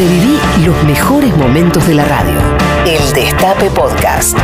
Reviví 0.00 0.38
los 0.64 0.82
mejores 0.84 1.36
momentos 1.36 1.86
de 1.86 1.94
la 1.94 2.06
radio. 2.06 2.40
El 2.86 3.12
Destape 3.12 3.68
Podcast. 3.68 4.34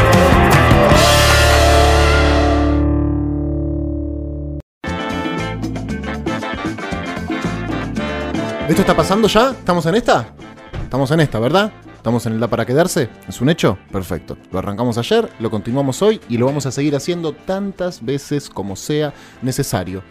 ¿Esto 8.68 8.82
está 8.82 8.94
pasando 8.94 9.28
ya? 9.28 9.52
¿Estamos 9.52 9.86
en 9.86 9.94
esta? 9.94 10.34
Estamos 10.82 11.10
en 11.12 11.20
esta, 11.20 11.38
¿verdad? 11.38 11.72
¿Estamos 11.96 12.26
en 12.26 12.34
el 12.34 12.40
Da 12.40 12.48
para 12.48 12.66
quedarse? 12.66 13.08
¿Es 13.26 13.40
un 13.40 13.48
hecho? 13.48 13.78
Perfecto. 13.90 14.36
Lo 14.52 14.58
arrancamos 14.58 14.98
ayer, 14.98 15.30
lo 15.38 15.50
continuamos 15.50 16.02
hoy 16.02 16.20
y 16.28 16.36
lo 16.36 16.44
vamos 16.44 16.66
a 16.66 16.70
seguir 16.70 16.94
haciendo 16.94 17.32
tantas 17.32 18.04
veces 18.04 18.50
como 18.50 18.76
sea 18.76 19.14
necesario. 19.40 20.02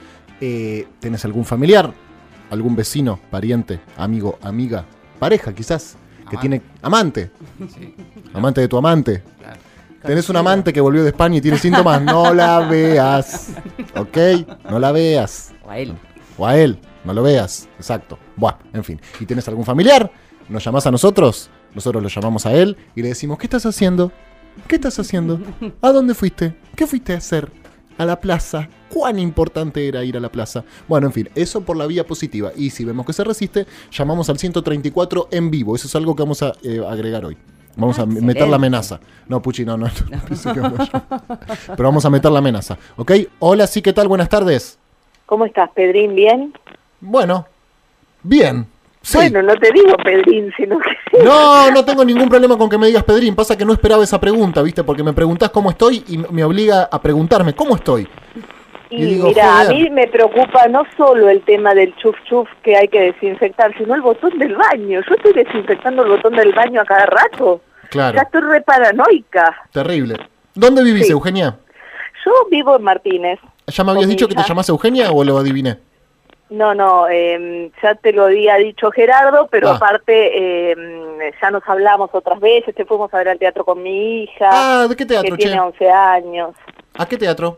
Eh, 0.42 0.88
¿Tenés 1.00 1.24
algún 1.24 1.46
familiar? 1.46 1.94
¿Algún 2.50 2.76
vecino, 2.76 3.20
pariente, 3.30 3.80
amigo, 3.96 4.40
amiga, 4.42 4.86
pareja 5.20 5.54
quizás? 5.54 5.98
Que 6.30 6.38
tiene 6.38 6.62
amante. 6.82 7.32
Amante 8.34 8.62
de 8.62 8.68
tu 8.68 8.78
amante. 8.78 9.24
Tenés 10.02 10.30
un 10.30 10.38
amante 10.38 10.72
que 10.72 10.82
volvió 10.82 11.04
de 11.04 11.10
España 11.10 11.38
y 11.38 11.42
tiene 11.42 11.58
síntomas, 11.58 12.02
no 12.02 12.34
la 12.34 12.60
veas. 12.60 13.50
¿Ok? 13.96 14.18
No 14.70 14.80
la 14.80 14.92
veas. 14.92 15.54
O 15.64 15.72
a 15.72 15.80
él. 15.80 15.94
O 16.38 16.46
a 16.46 16.58
él, 16.58 16.80
no 17.04 17.14
lo 17.14 17.24
veas. 17.24 17.68
Exacto. 17.78 18.20
Buah, 18.36 18.58
en 18.74 18.84
fin. 18.84 19.02
¿Y 19.20 19.26
tienes 19.26 19.48
algún 19.48 19.66
familiar? 19.66 20.12
Nos 20.48 20.64
llamás 20.64 20.86
a 20.86 20.92
nosotros, 20.92 21.50
nosotros 21.74 22.04
lo 22.04 22.10
llamamos 22.10 22.46
a 22.46 22.54
él 22.54 22.78
y 22.96 23.02
le 23.02 23.10
decimos, 23.10 23.40
¿qué 23.40 23.48
estás 23.48 23.66
haciendo? 23.66 24.12
¿Qué 24.68 24.76
estás 24.76 25.00
haciendo? 25.00 25.40
¿A 25.82 25.90
dónde 25.90 26.14
fuiste? 26.14 26.56
¿Qué 26.76 26.86
fuiste 26.86 27.14
a 27.14 27.18
hacer? 27.18 27.52
A 27.98 28.06
la 28.06 28.20
plaza. 28.20 28.68
¿Cuán 28.90 29.20
importante 29.20 29.88
era 29.88 30.04
ir 30.04 30.18
a 30.18 30.20
la 30.20 30.30
plaza? 30.30 30.64
Bueno, 30.88 31.08
en 31.08 31.14
fin, 31.14 31.30
eso 31.36 31.62
por 31.62 31.78
la 31.78 31.86
vía 31.88 32.06
positiva. 32.06 32.52
Y 32.56 32.70
si 32.70 32.84
vemos 32.86 33.06
que 33.06 33.14
se 33.14 33.24
resiste, 33.24 33.66
llamamos 33.92 34.30
al 34.30 34.38
134 34.38 35.30
en 35.32 35.50
vivo. 35.52 35.76
Eso 35.76 35.88
es 35.88 35.96
algo 35.96 36.16
que 36.16 36.24
vamos 36.24 36.42
a 36.44 36.54
eh, 36.64 36.82
agregar 36.88 37.26
hoy. 37.26 37.38
Vamos 37.78 38.00
a 38.00 38.06
meter 38.06 38.48
la 38.48 38.56
amenaza. 38.56 39.00
No, 39.28 39.42
Puchi, 39.42 39.66
no, 39.66 39.76
no. 39.78 39.88
no 39.88 40.20
pensé 40.28 40.54
que 40.54 40.60
vamos 40.62 40.90
a- 40.94 41.04
Pero 41.76 41.84
vamos 41.90 42.06
a 42.06 42.10
meter 42.10 42.32
la 42.32 42.40
amenaza. 42.40 42.78
¿Ok? 42.96 43.12
Hola, 43.40 43.68
sí, 43.68 43.82
¿qué 43.82 43.92
tal? 43.92 44.08
Buenas 44.08 44.30
tardes. 44.30 44.78
¿Cómo 45.26 45.46
estás, 45.46 45.70
Pedrín? 45.72 46.16
¿Bien? 46.16 46.54
Bueno, 47.02 47.46
bien. 48.24 48.68
Sí. 49.06 49.18
Bueno, 49.20 49.44
no 49.44 49.56
te 49.58 49.72
digo 49.72 49.96
Pedrín, 50.04 50.52
sino 50.58 50.80
que... 50.80 50.90
No, 51.24 51.70
no 51.70 51.86
tengo 51.86 52.04
ningún 52.04 52.28
problema 52.28 52.58
con 52.58 52.68
que 52.70 52.78
me 52.80 52.88
digas 52.88 53.04
Pedrín. 53.04 53.36
Pasa 53.36 53.56
que 53.56 53.64
no 53.64 53.72
esperaba 53.72 54.04
esa 54.04 54.20
pregunta, 54.20 54.64
¿viste? 54.64 54.84
Porque 54.84 55.04
me 55.04 55.14
preguntás 55.14 55.52
cómo 55.52 55.70
estoy 55.70 56.04
y 56.08 56.18
me 56.18 56.44
obliga 56.44 56.90
a 56.92 57.00
preguntarme 57.00 57.54
cómo 57.54 57.76
estoy. 57.76 58.08
Y, 58.90 58.96
y 59.04 59.06
digo, 59.06 59.28
mira, 59.28 59.60
a 59.62 59.66
mí 59.70 59.90
me 59.92 60.08
preocupa 60.08 60.68
no 60.70 60.84
solo 60.98 61.30
el 61.30 61.42
tema 61.42 61.76
del 61.76 61.96
chuf 61.98 62.16
chuf 62.28 62.50
que 62.64 62.76
hay 62.76 62.88
que 62.88 63.00
desinfectar, 63.00 63.78
sino 63.78 63.94
el 63.94 64.02
botón 64.02 64.38
del 64.40 64.56
baño. 64.56 65.02
Yo 65.08 65.16
estoy 65.16 65.34
desinfectando 65.34 66.02
el 66.04 66.10
botón 66.10 66.36
del 66.36 66.52
baño 66.54 66.82
a 66.82 66.86
cada 66.86 67.06
rato. 67.06 67.62
Claro, 67.92 68.16
Ya 68.16 68.24
estoy 68.24 68.42
re 68.42 68.62
paranoica. 68.62 69.56
terrible. 69.72 70.18
¿Dónde 70.56 70.84
vivís, 70.84 71.06
Sí. 71.06 71.12
Eugenia? 71.12 71.58
Yo 72.26 72.32
vivo 72.50 72.76
en 72.76 72.82
Martínez. 72.84 73.40
¿Ya 73.68 73.84
me 73.84 73.92
habías 73.92 74.10
dicho 74.10 74.28
que 74.28 74.34
te 74.34 74.42
llamás 74.44 74.68
Eugenia 74.70 75.12
o 75.12 75.24
lo 75.24 75.38
adiviné? 75.38 75.78
No, 76.50 76.76
no, 76.76 77.08
eh, 77.10 77.72
ya 77.82 77.96
te 77.96 78.14
lo 78.14 78.26
había 78.26 78.56
dicho 78.58 78.92
Gerardo, 78.92 79.48
pero 79.50 79.70
Ah. 79.70 79.76
aparte 79.78 80.72
eh, 80.72 80.76
ya 81.42 81.50
nos 81.52 81.64
hablamos 81.68 82.12
otras 82.14 82.40
veces, 82.40 82.76
te 82.76 82.86
fuimos 82.86 83.12
a 83.14 83.18
ver 83.18 83.30
al 83.30 83.40
teatro 83.40 83.66
con 83.66 83.82
mi 83.82 84.24
hija, 84.24 84.50
Ah, 84.52 84.86
¿de 84.88 84.96
qué 84.96 85.06
teatro, 85.08 85.32
que 85.36 85.38
tiene 85.44 85.54
che? 85.56 85.60
11 85.60 85.90
años. 85.90 86.52
¿A 86.98 87.06
qué 87.08 87.18
teatro? 87.18 87.58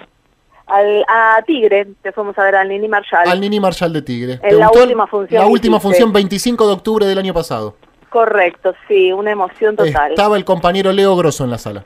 Al, 0.67 1.03
a 1.07 1.41
Tigre, 1.45 1.87
te 2.01 2.11
fuimos 2.13 2.37
a 2.37 2.43
ver 2.43 2.55
al 2.55 2.69
Nini 2.69 2.87
Marshall. 2.87 3.27
Al 3.27 3.39
Nini 3.41 3.59
Marshall 3.59 3.91
de 3.93 4.01
Tigre. 4.01 4.39
En 4.41 4.57
la 4.59 4.69
última 4.71 5.05
función 5.07 5.41
La 5.43 5.47
última 5.49 5.77
hiciste. 5.77 5.87
función, 5.89 6.13
25 6.13 6.67
de 6.67 6.73
octubre 6.73 7.05
del 7.05 7.17
año 7.17 7.33
pasado. 7.33 7.75
Correcto, 8.09 8.73
sí, 8.87 9.11
una 9.11 9.31
emoción 9.31 9.75
total. 9.75 10.11
Estaba 10.11 10.37
el 10.37 10.45
compañero 10.45 10.91
Leo 10.93 11.15
Grosso 11.17 11.43
en 11.43 11.51
la 11.51 11.57
sala. 11.57 11.83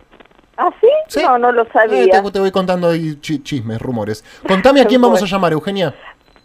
¿Ah, 0.58 0.70
sí? 0.80 0.88
Sí. 1.08 1.22
No, 1.24 1.40
no 1.40 1.52
lo 1.52 1.64
Eh, 1.64 1.68
sabía. 1.74 2.22
te, 2.24 2.32
te 2.32 2.40
voy 2.40 2.52
contando 2.52 2.90
ahí 2.90 3.20
chismes, 3.20 3.82
rumores. 3.82 4.24
Contame 4.48 4.82
a 4.82 4.86
quién 4.86 5.02
vamos 5.02 5.22
a 5.24 5.26
llamar, 5.32 5.54
Eugenia. 5.54 5.96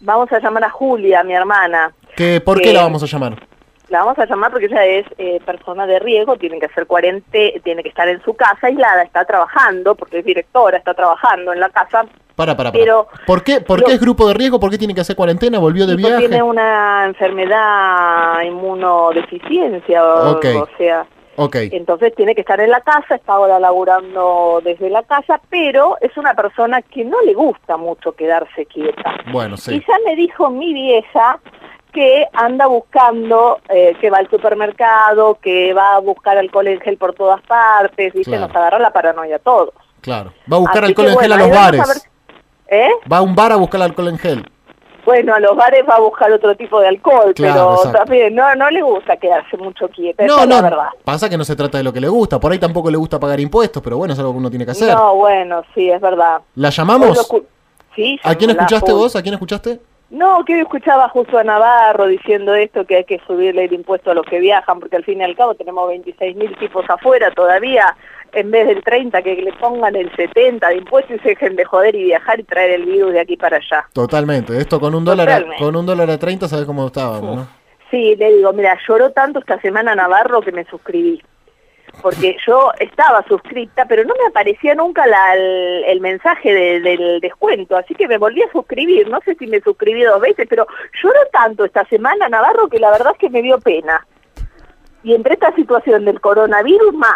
Vamos 0.01 0.31
a 0.31 0.39
llamar 0.39 0.63
a 0.63 0.69
Julia, 0.69 1.23
mi 1.23 1.33
hermana. 1.33 1.91
Que, 2.15 2.39
¿Por 2.41 2.61
qué 2.61 2.73
la 2.73 2.83
vamos 2.83 3.01
a 3.03 3.05
llamar? 3.07 3.35
La 3.89 3.99
vamos 3.99 4.19
a 4.19 4.25
llamar 4.25 4.51
porque 4.51 4.65
ella 4.65 4.83
es 4.85 5.05
eh, 5.17 5.39
persona 5.45 5.87
de 5.87 5.97
riesgo, 5.99 6.35
tiene 6.35 6.59
que 6.59 6.65
hacer 6.65 6.85
cuarente, 6.87 7.61
tiene 7.63 7.81
que 7.83 7.89
estar 7.89 8.07
en 8.09 8.21
su 8.21 8.33
casa 8.35 8.67
aislada, 8.67 9.01
está 9.01 9.23
trabajando, 9.23 9.95
porque 9.95 10.19
es 10.19 10.25
directora, 10.25 10.77
está 10.77 10.93
trabajando 10.93 11.53
en 11.53 11.59
la 11.61 11.69
casa. 11.69 12.03
Para, 12.35 12.55
para, 12.57 12.71
para. 12.71 12.83
Pero 12.83 13.07
¿Por 13.25 13.43
qué, 13.43 13.61
por 13.61 13.79
lo- 13.79 13.85
qué 13.85 13.93
es 13.93 13.99
grupo 14.01 14.27
de 14.27 14.33
riesgo? 14.33 14.59
¿Por 14.59 14.69
qué 14.71 14.77
tiene 14.77 14.93
que 14.93 15.01
hacer 15.01 15.15
cuarentena? 15.15 15.57
¿Volvió 15.59 15.87
de 15.87 15.95
viaje? 15.95 16.19
tiene 16.27 16.43
una 16.43 17.05
enfermedad 17.05 18.41
inmunodeficiencia, 18.41 20.03
o, 20.05 20.31
Ok. 20.33 20.45
o 20.63 20.67
sea, 20.77 21.05
Ok, 21.37 21.55
entonces 21.71 22.13
tiene 22.15 22.33
que 22.35 22.41
estar 22.41 22.59
en 22.59 22.71
la 22.71 22.81
casa, 22.81 23.15
está 23.15 23.33
ahora 23.33 23.59
laburando 23.59 24.59
desde 24.63 24.89
la 24.89 25.03
casa, 25.03 25.39
pero 25.49 25.95
es 26.01 26.15
una 26.17 26.33
persona 26.33 26.81
que 26.81 27.05
no 27.05 27.21
le 27.21 27.33
gusta 27.33 27.77
mucho 27.77 28.13
quedarse 28.13 28.65
quieta. 28.65 29.15
bueno, 29.31 29.55
Y 29.55 29.57
sí. 29.59 29.83
ya 29.87 29.95
me 30.05 30.15
dijo 30.15 30.49
mi 30.49 30.73
vieja 30.73 31.39
que 31.93 32.25
anda 32.33 32.67
buscando, 32.67 33.59
eh, 33.69 33.95
que 34.01 34.09
va 34.09 34.17
al 34.17 34.29
supermercado, 34.29 35.35
que 35.41 35.73
va 35.73 35.95
a 35.95 35.99
buscar 35.99 36.37
alcohol 36.37 36.67
en 36.67 36.79
gel 36.81 36.97
por 36.97 37.13
todas 37.13 37.41
partes, 37.43 38.13
¿viste? 38.13 38.31
Claro. 38.31 38.47
Nos 38.47 38.55
agarró 38.55 38.79
la 38.79 38.91
paranoia 38.91 39.37
a 39.37 39.39
todos. 39.39 39.73
Claro. 40.01 40.33
Va 40.51 40.57
a 40.57 40.59
buscar 40.59 40.83
Así 40.83 40.91
alcohol 40.91 41.05
que, 41.07 41.11
en 41.13 41.19
gel 41.19 41.29
bueno, 41.29 41.43
a 41.43 41.47
los 41.47 41.55
bares. 41.57 41.81
a 41.81 41.87
ver- 41.87 42.01
¿Eh? 42.69 42.91
Va 43.11 43.17
a 43.17 43.21
un 43.21 43.33
bar 43.35 43.51
a 43.51 43.55
buscar 43.55 43.81
alcohol 43.81 44.09
en 44.09 44.17
gel. 44.17 44.45
Bueno, 45.07 45.33
a 45.35 45.39
los 45.39 45.55
bares 45.55 45.85
va 45.89 45.95
a 45.95 45.99
buscar 46.01 46.29
otro 46.33 46.53
tipo 46.57 46.81
de 46.81 46.89
alcohol, 46.89 47.33
Claro, 47.33 47.77
pero 47.81 47.93
también 47.93 48.35
no, 48.35 48.53
no 48.55 48.69
le 48.69 48.81
gusta 48.81 49.15
quedarse 49.15 49.55
mucho 49.55 49.87
quieta, 49.87 50.25
esa 50.25 50.35
No, 50.35 50.45
la 50.45 50.57
no. 50.57 50.61
verdad. 50.63 50.87
Pasa 51.05 51.29
que 51.29 51.37
no 51.37 51.45
se 51.45 51.55
trata 51.55 51.77
de 51.77 51.85
lo 51.85 51.93
que 51.93 52.01
le 52.01 52.09
gusta. 52.09 52.41
Por 52.41 52.51
ahí 52.51 52.59
tampoco 52.59 52.91
le 52.91 52.97
gusta 52.97 53.17
pagar 53.17 53.39
impuestos, 53.39 53.81
pero 53.81 53.95
bueno, 53.95 54.13
es 54.13 54.19
algo 54.19 54.33
que 54.33 54.37
uno 54.39 54.49
tiene 54.49 54.65
que 54.65 54.71
hacer. 54.71 54.93
No, 54.93 55.15
bueno, 55.15 55.63
sí, 55.73 55.89
es 55.89 56.01
verdad. 56.01 56.39
¿La 56.55 56.71
llamamos? 56.71 57.25
Sí, 57.95 58.19
¿A 58.21 58.35
quién 58.35 58.49
escuchaste 58.49 58.91
vos? 58.91 59.15
¿A 59.15 59.21
quién 59.21 59.33
escuchaste? 59.35 59.79
No, 60.09 60.43
que 60.43 60.59
escuchaba 60.59 61.07
justo 61.07 61.37
a 61.37 61.43
Navarro 61.45 62.07
diciendo 62.07 62.53
esto, 62.53 62.85
que 62.85 62.97
hay 62.97 63.03
que 63.05 63.19
subirle 63.25 63.63
el 63.63 63.73
impuesto 63.73 64.11
a 64.11 64.13
los 64.13 64.25
que 64.25 64.39
viajan, 64.39 64.81
porque 64.81 64.97
al 64.97 65.05
fin 65.05 65.21
y 65.21 65.23
al 65.23 65.35
cabo 65.37 65.55
tenemos 65.55 65.87
26 65.87 66.35
mil 66.35 66.53
tipos 66.57 66.83
afuera 66.89 67.31
todavía, 67.31 67.95
en 68.33 68.51
vez 68.51 68.67
del 68.67 68.83
30, 68.83 69.21
que 69.21 69.35
le 69.35 69.53
pongan 69.53 69.95
el 69.95 70.13
70 70.15 70.67
de 70.69 70.75
impuestos 70.77 71.15
y 71.17 71.19
se 71.19 71.29
dejen 71.29 71.55
de 71.55 71.65
joder 71.65 71.95
y 71.95 72.03
viajar 72.05 72.39
y 72.39 72.43
traer 72.43 72.71
el 72.71 72.85
virus 72.85 73.13
de 73.13 73.19
aquí 73.21 73.37
para 73.37 73.57
allá. 73.57 73.87
Totalmente. 73.93 74.57
Esto 74.57 74.79
con 74.79 74.93
un 74.95 75.05
dólar 75.05 75.29
a, 75.29 75.43
con 75.57 75.75
un 75.75 75.85
dólar 75.85 76.09
a 76.09 76.17
30, 76.17 76.47
¿sabes 76.47 76.65
cómo 76.65 76.87
estaba? 76.87 77.19
¿no? 77.21 77.47
Sí, 77.89 78.15
le 78.17 78.33
digo, 78.33 78.51
mira, 78.53 78.77
lloró 78.87 79.11
tanto 79.11 79.39
esta 79.39 79.59
semana 79.61 79.95
Navarro 79.95 80.41
que 80.41 80.51
me 80.51 80.65
suscribí. 80.65 81.21
Porque 82.01 82.35
yo 82.45 82.71
estaba 82.79 83.25
suscripta, 83.27 83.85
pero 83.85 84.03
no 84.03 84.13
me 84.21 84.27
aparecía 84.27 84.75
nunca 84.75 85.07
la- 85.07 85.35
el, 85.35 85.83
el 85.85 86.01
mensaje 86.01 86.53
de- 86.53 86.79
del 86.81 87.19
descuento, 87.21 87.75
así 87.77 87.95
que 87.95 88.07
me 88.07 88.17
volví 88.17 88.43
a 88.43 88.51
suscribir. 88.51 89.09
No 89.09 89.19
sé 89.21 89.35
si 89.35 89.47
me 89.47 89.61
suscribí 89.61 90.03
dos 90.03 90.19
veces, 90.21 90.45
pero 90.49 90.67
lloró 91.01 91.17
tanto 91.31 91.65
esta 91.65 91.85
semana 91.85 92.27
Navarro 92.29 92.67
que 92.67 92.77
la 92.77 92.91
verdad 92.91 93.13
es 93.13 93.17
que 93.19 93.29
me 93.29 93.41
dio 93.41 93.57
pena. 93.59 94.05
Y 95.01 95.15
entre 95.15 95.33
esta 95.35 95.55
situación 95.55 96.05
del 96.05 96.19
coronavirus 96.19 96.93
más. 96.93 97.15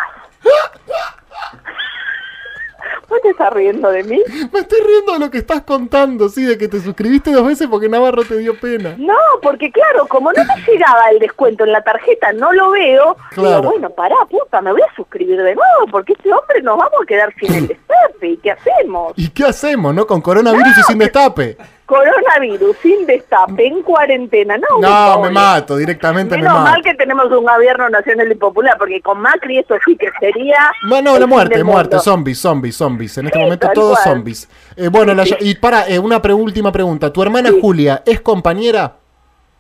¿Vos 3.12 3.22
te 3.22 3.32
estás 3.32 3.52
riendo 3.52 3.92
de 3.92 4.06
mí? 4.06 4.22
Me 4.54 4.62
estoy 4.62 4.80
riendo 4.80 5.12
de 5.12 5.20
lo 5.20 5.30
que 5.30 5.40
estás 5.40 5.64
contando, 5.64 6.30
sí, 6.30 6.46
de 6.46 6.58
que 6.58 6.70
te 6.70 6.80
suscribiste 6.80 7.30
dos 7.34 7.46
veces 7.46 7.68
porque 7.68 7.90
Navarro 7.90 8.24
te 8.24 8.38
dio 8.38 8.58
pena. 8.58 8.96
No, 8.98 9.18
porque 9.42 9.70
claro, 9.70 10.08
como 10.08 10.32
no 10.32 10.42
me 10.46 10.56
llegaba 10.66 11.10
el 11.12 11.20
descuento 11.20 11.66
en 11.66 11.74
la 11.74 11.84
tarjeta, 11.84 12.32
no 12.32 12.54
lo 12.54 12.72
veo. 12.72 13.18
Claro. 13.32 13.58
Digo, 13.58 13.72
bueno, 13.74 13.90
pará, 13.90 14.16
puta, 14.30 14.62
me 14.62 14.72
voy 14.72 14.82
a 14.82 14.96
suscribir 14.96 15.36
de 15.44 15.56
nuevo, 15.56 15.92
porque 15.92 16.14
este 16.14 16.32
hombre 16.32 16.62
nos 16.62 16.78
vamos 16.78 17.02
a 17.04 17.06
quedar 17.06 17.34
sin 17.38 17.54
el 17.54 17.68
destape. 17.68 18.30
¿Y 18.30 18.38
qué 18.38 18.52
hacemos? 18.52 19.14
¿Y 19.18 19.30
qué 19.32 19.44
hacemos, 19.44 19.94
no? 19.94 20.08
Con 20.08 20.22
coronavirus 20.22 20.78
y 20.78 20.84
sin 20.84 20.98
destape. 21.00 21.58
Coronavirus, 21.92 22.78
sin 22.82 23.06
destape, 23.06 23.68
en 23.68 23.82
cuarentena. 23.84 24.58
No, 24.58 24.80
No, 24.80 25.20
me 25.24 25.30
mato, 25.30 25.76
directamente 25.76 26.38
me 26.38 26.44
Menos 26.44 26.60
mato. 26.60 26.72
mal 26.72 26.82
que 26.82 26.94
tenemos 26.94 27.26
un 27.26 27.44
gobierno 27.46 27.90
nacional 27.90 28.32
y 28.32 28.36
popular, 28.36 28.76
porque 28.78 29.02
con 29.02 29.20
Macri 29.20 29.58
eso 29.58 29.76
sí 29.86 29.98
que 29.98 30.08
sería... 30.18 30.72
No, 30.88 31.02
no, 31.02 31.20
la 31.20 31.28
muerte, 31.28 31.62
muerte, 31.66 32.00
zombies, 32.00 32.40
zombies, 32.40 32.78
zombies. 32.78 33.18
En 33.18 33.26
este 33.26 33.40
Sí, 33.40 33.44
momento 33.44 33.68
todos 33.74 34.00
cual. 34.02 34.16
zombies. 34.16 34.50
Eh, 34.78 34.88
bueno, 34.88 35.14
la- 35.14 35.26
y 35.42 35.56
para, 35.56 35.86
eh, 35.90 36.00
una 36.00 36.22
pre- 36.22 36.34
última 36.34 36.72
pregunta. 36.72 37.12
¿Tu 37.12 37.22
hermana 37.22 37.50
Sí. 37.50 37.58
Julia 37.62 38.02
es 38.06 38.22
compañera? 38.22 38.94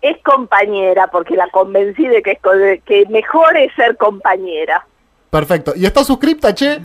Es 0.02 0.16
compañera, 0.24 1.08
porque 1.12 1.36
la 1.36 1.50
convencí 1.50 2.08
de 2.08 2.22
que, 2.24 2.32
es 2.32 2.84
que 2.86 3.06
mejor 3.10 3.58
es 3.58 3.74
ser 3.76 3.98
compañera. 3.98 4.86
Perfecto. 5.30 5.74
¿Y 5.76 5.86
está 5.86 6.04
suscripta, 6.04 6.54
che? 6.56 6.80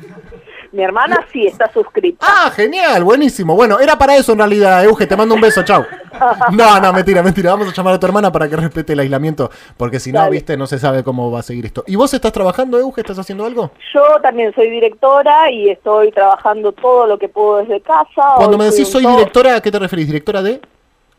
Mi 0.77 0.83
hermana 0.85 1.27
sí 1.33 1.47
está 1.47 1.73
suscrita. 1.73 2.27
Ah, 2.29 2.51
genial, 2.55 3.03
buenísimo. 3.03 3.57
Bueno, 3.57 3.79
era 3.79 3.97
para 3.97 4.15
eso 4.17 4.33
en 4.33 4.39
realidad, 4.39 4.85
Euge, 4.85 5.07
te 5.07 5.17
mando 5.17 5.35
un 5.35 5.41
beso, 5.41 5.63
chau. 5.65 5.85
No, 6.53 6.81
no, 6.81 6.93
mentira, 6.95 7.23
mentira. 7.23 7.51
Vamos 7.51 7.69
a 7.69 7.73
llamar 7.73 7.95
a 7.95 8.01
tu 8.01 8.07
hermana 8.07 8.33
para 8.33 8.49
que 8.49 8.57
respete 8.57 8.95
el 8.95 9.01
aislamiento, 9.01 9.51
porque 9.77 10.01
si 10.01 10.13
no, 10.13 10.29
viste, 10.31 10.57
no 10.57 10.67
se 10.67 10.79
sabe 10.79 11.03
cómo 11.05 11.31
va 11.31 11.41
a 11.41 11.43
seguir 11.43 11.67
esto. 11.67 11.85
¿Y 11.87 11.97
vos 11.97 12.13
estás 12.15 12.33
trabajando, 12.33 12.79
Euge? 12.79 13.03
¿Estás 13.03 13.19
haciendo 13.19 13.45
algo? 13.45 13.71
Yo 13.95 14.03
también 14.23 14.55
soy 14.55 14.71
directora 14.71 15.51
y 15.51 15.69
estoy 15.71 16.11
trabajando 16.13 16.73
todo 16.73 17.07
lo 17.07 17.19
que 17.19 17.29
puedo 17.29 17.59
desde 17.59 17.81
casa. 17.83 18.35
Cuando 18.37 18.57
me 18.57 18.65
decís 18.67 18.89
soy 18.89 19.03
to- 19.03 19.11
directora, 19.11 19.57
¿a 19.57 19.61
qué 19.61 19.71
te 19.71 19.79
referís? 19.79 20.07
¿Directora 20.07 20.41
de? 20.43 20.61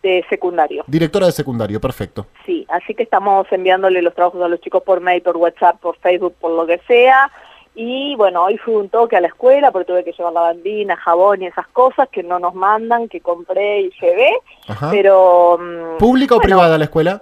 de 0.03 0.24
secundario. 0.30 0.83
Directora 0.88 1.25
de 1.27 1.31
secundario, 1.31 1.80
perfecto. 1.81 2.27
Sí, 2.45 2.65
así 2.69 2.94
que 2.95 3.03
estamos 3.03 3.45
enviándole 3.51 4.01
los 4.01 4.13
trabajos 4.15 4.42
a 4.44 4.48
los 4.48 4.62
chicos 4.62 4.81
por 4.83 5.01
mail, 5.01 5.21
por 5.21 5.36
WhatsApp, 5.38 5.80
por 5.80 5.98
Facebook, 5.98 6.36
por 6.39 6.51
lo 6.51 6.65
que 6.65 6.80
sea. 6.88 7.30
Y 7.79 8.15
bueno, 8.15 8.44
hoy 8.44 8.57
fui 8.57 8.74
un 8.74 8.89
toque 8.89 9.15
a 9.15 9.21
la 9.21 9.27
escuela 9.27 9.71
porque 9.71 9.85
tuve 9.85 10.03
que 10.03 10.12
llevar 10.12 10.33
la 10.33 10.41
bandina, 10.41 10.95
jabón 10.95 11.44
y 11.44 11.45
esas 11.45 11.68
cosas 11.68 12.09
que 12.09 12.24
no 12.24 12.39
nos 12.39 12.56
mandan, 12.56 13.07
que 13.07 13.21
compré 13.21 13.81
y 13.81 13.91
llevé. 14.01 14.31
Ajá. 14.68 14.89
Pero... 14.89 15.59
mm, 15.59 15.97
¿Pública 16.00 16.35
o 16.35 16.39
privada 16.39 16.79
la 16.79 16.85
escuela? 16.85 17.21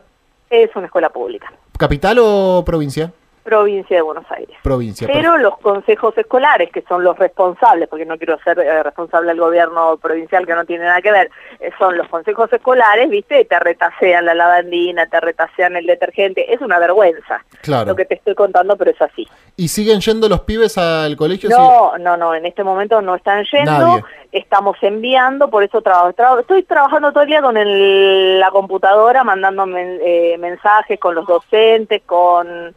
Es 0.49 0.73
una 0.77 0.85
escuela 0.85 1.09
pública, 1.09 1.51
¿Capital 1.77 2.19
o 2.21 2.63
provincia? 2.65 3.11
Provincia 3.45 3.95
de 3.95 4.01
Buenos 4.01 4.25
Aires. 4.31 4.57
Provincia. 4.63 5.07
Pero 5.07 5.37
los 5.37 5.57
consejos 5.59 6.17
escolares, 6.17 6.71
que 6.71 6.81
son 6.81 7.03
los 7.03 7.15
responsables, 7.17 7.87
porque 7.87 8.03
no 8.05 8.17
quiero 8.17 8.39
ser 8.43 8.57
eh, 8.59 8.81
responsable 8.81 9.27
del 9.29 9.39
gobierno 9.39 9.97
provincial 9.97 10.47
que 10.47 10.55
no 10.55 10.65
tiene 10.65 10.83
nada 10.85 10.99
que 11.01 11.11
ver, 11.11 11.29
eh, 11.59 11.69
son 11.77 11.95
los 11.95 12.07
consejos 12.09 12.51
escolares, 12.51 13.07
¿viste? 13.07 13.45
Te 13.45 13.59
retasean 13.59 14.25
la 14.25 14.33
lavandina, 14.33 15.05
te 15.05 15.19
retasean 15.19 15.75
el 15.75 15.85
detergente. 15.85 16.51
Es 16.53 16.59
una 16.61 16.79
vergüenza 16.79 17.45
Claro. 17.61 17.85
lo 17.91 17.95
que 17.95 18.05
te 18.05 18.15
estoy 18.15 18.33
contando, 18.33 18.75
pero 18.75 18.89
es 18.91 19.01
así. 19.01 19.27
¿Y 19.55 19.67
siguen 19.67 20.01
yendo 20.01 20.27
los 20.27 20.41
pibes 20.41 20.77
al 20.79 21.15
colegio? 21.15 21.49
No, 21.51 21.97
no, 21.99 22.17
no, 22.17 22.33
en 22.33 22.47
este 22.47 22.63
momento 22.63 22.99
no 23.03 23.13
están 23.15 23.45
yendo, 23.51 23.71
Nadie. 23.71 24.03
estamos 24.31 24.75
enviando, 24.81 25.51
por 25.51 25.63
eso 25.63 25.81
trabajo. 25.83 26.09
Tra- 26.13 26.39
estoy 26.41 26.63
trabajando 26.63 27.11
todo 27.13 27.21
el 27.21 27.29
día 27.29 27.43
con 27.43 27.55
el- 27.57 28.39
la 28.39 28.49
computadora, 28.49 29.23
mandando 29.23 29.67
men- 29.67 29.99
eh, 30.03 30.35
mensajes 30.39 30.99
con 30.99 31.13
los 31.13 31.27
docentes, 31.27 32.01
con, 32.07 32.73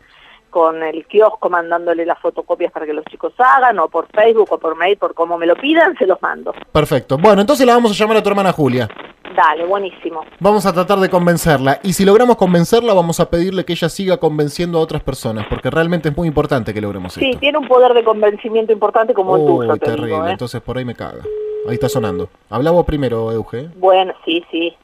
con 0.51 0.83
el 0.83 1.07
kiosco, 1.07 1.49
mandándole 1.51 2.05
las 2.07 2.19
fotocopias 2.19 2.73
para 2.73 2.87
que 2.87 2.93
los 2.93 3.05
chicos 3.07 3.33
hagan, 3.39 3.79
o 3.79 3.89
por 3.89 4.07
Facebook, 4.09 4.49
o 4.53 4.59
por 4.59 4.77
mail, 4.77 4.97
por 4.97 5.15
como 5.15 5.37
me 5.39 5.47
lo 5.47 5.55
pidan, 5.57 5.97
se 5.97 6.07
los 6.07 6.21
mando. 6.23 6.53
Perfecto. 6.73 7.17
Bueno, 7.19 7.41
entonces 7.41 7.67
la 7.67 7.75
vamos 7.75 7.93
a 7.93 7.95
llamar 7.95 8.17
a 8.19 8.23
tu 8.23 8.29
hermana 8.31 8.53
Julia. 8.53 8.89
Dale, 9.37 9.67
buenísimo. 9.67 10.25
Vamos 10.41 10.67
a 10.67 10.73
tratar 10.73 10.99
de 10.99 11.09
convencerla. 11.09 11.79
Y 11.85 11.93
si 11.93 12.05
logramos 12.05 12.37
convencerla, 12.37 12.93
vamos 12.93 13.21
a 13.21 13.31
pedirle 13.31 13.65
que 13.65 13.75
ella 13.75 13.89
siga 13.89 14.17
convenciendo 14.17 14.79
a 14.79 14.81
otras 14.81 15.03
personas, 15.03 15.47
porque 15.49 15.71
realmente 15.71 16.09
es 16.09 16.17
muy 16.17 16.27
importante 16.27 16.75
que 16.75 16.81
logremos 16.81 17.13
Sí, 17.13 17.25
esto. 17.25 17.39
tiene 17.39 17.59
un 17.59 17.69
poder 17.69 17.93
de 17.95 18.03
convencimiento 18.03 18.73
importante 18.73 19.15
como 19.15 19.37
el 19.37 19.43
tuyo, 19.47 19.73
Uy, 19.73 19.79
te 19.79 19.87
terrible. 19.87 20.07
digo, 20.15 20.27
¿eh? 20.27 20.31
Entonces 20.33 20.61
por 20.61 20.77
ahí 20.79 20.85
me 20.85 20.95
caga. 20.95 21.23
Ahí 21.69 21.75
está 21.75 21.89
sonando. 21.89 22.29
Habla 22.51 22.71
vos 22.73 22.85
primero, 22.85 23.31
Euge. 23.31 23.69
Bueno, 23.77 24.13
sí, 24.25 24.45
sí. 24.51 24.77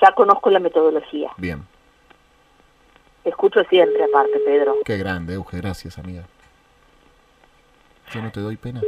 Ya 0.00 0.12
conozco 0.12 0.50
la 0.50 0.58
metodología. 0.58 1.30
Bien. 1.36 1.64
Te 3.22 3.30
escucho 3.30 3.62
siempre 3.64 4.04
aparte, 4.04 4.38
Pedro. 4.44 4.76
Qué 4.84 4.98
grande, 4.98 5.34
Euge. 5.34 5.58
Gracias, 5.58 5.98
amiga. 5.98 6.22
Yo 8.12 8.20
no 8.20 8.30
te 8.30 8.40
doy 8.40 8.56
pena. 8.56 8.80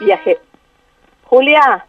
Viaje. 0.00 0.38
Julia, 1.24 1.84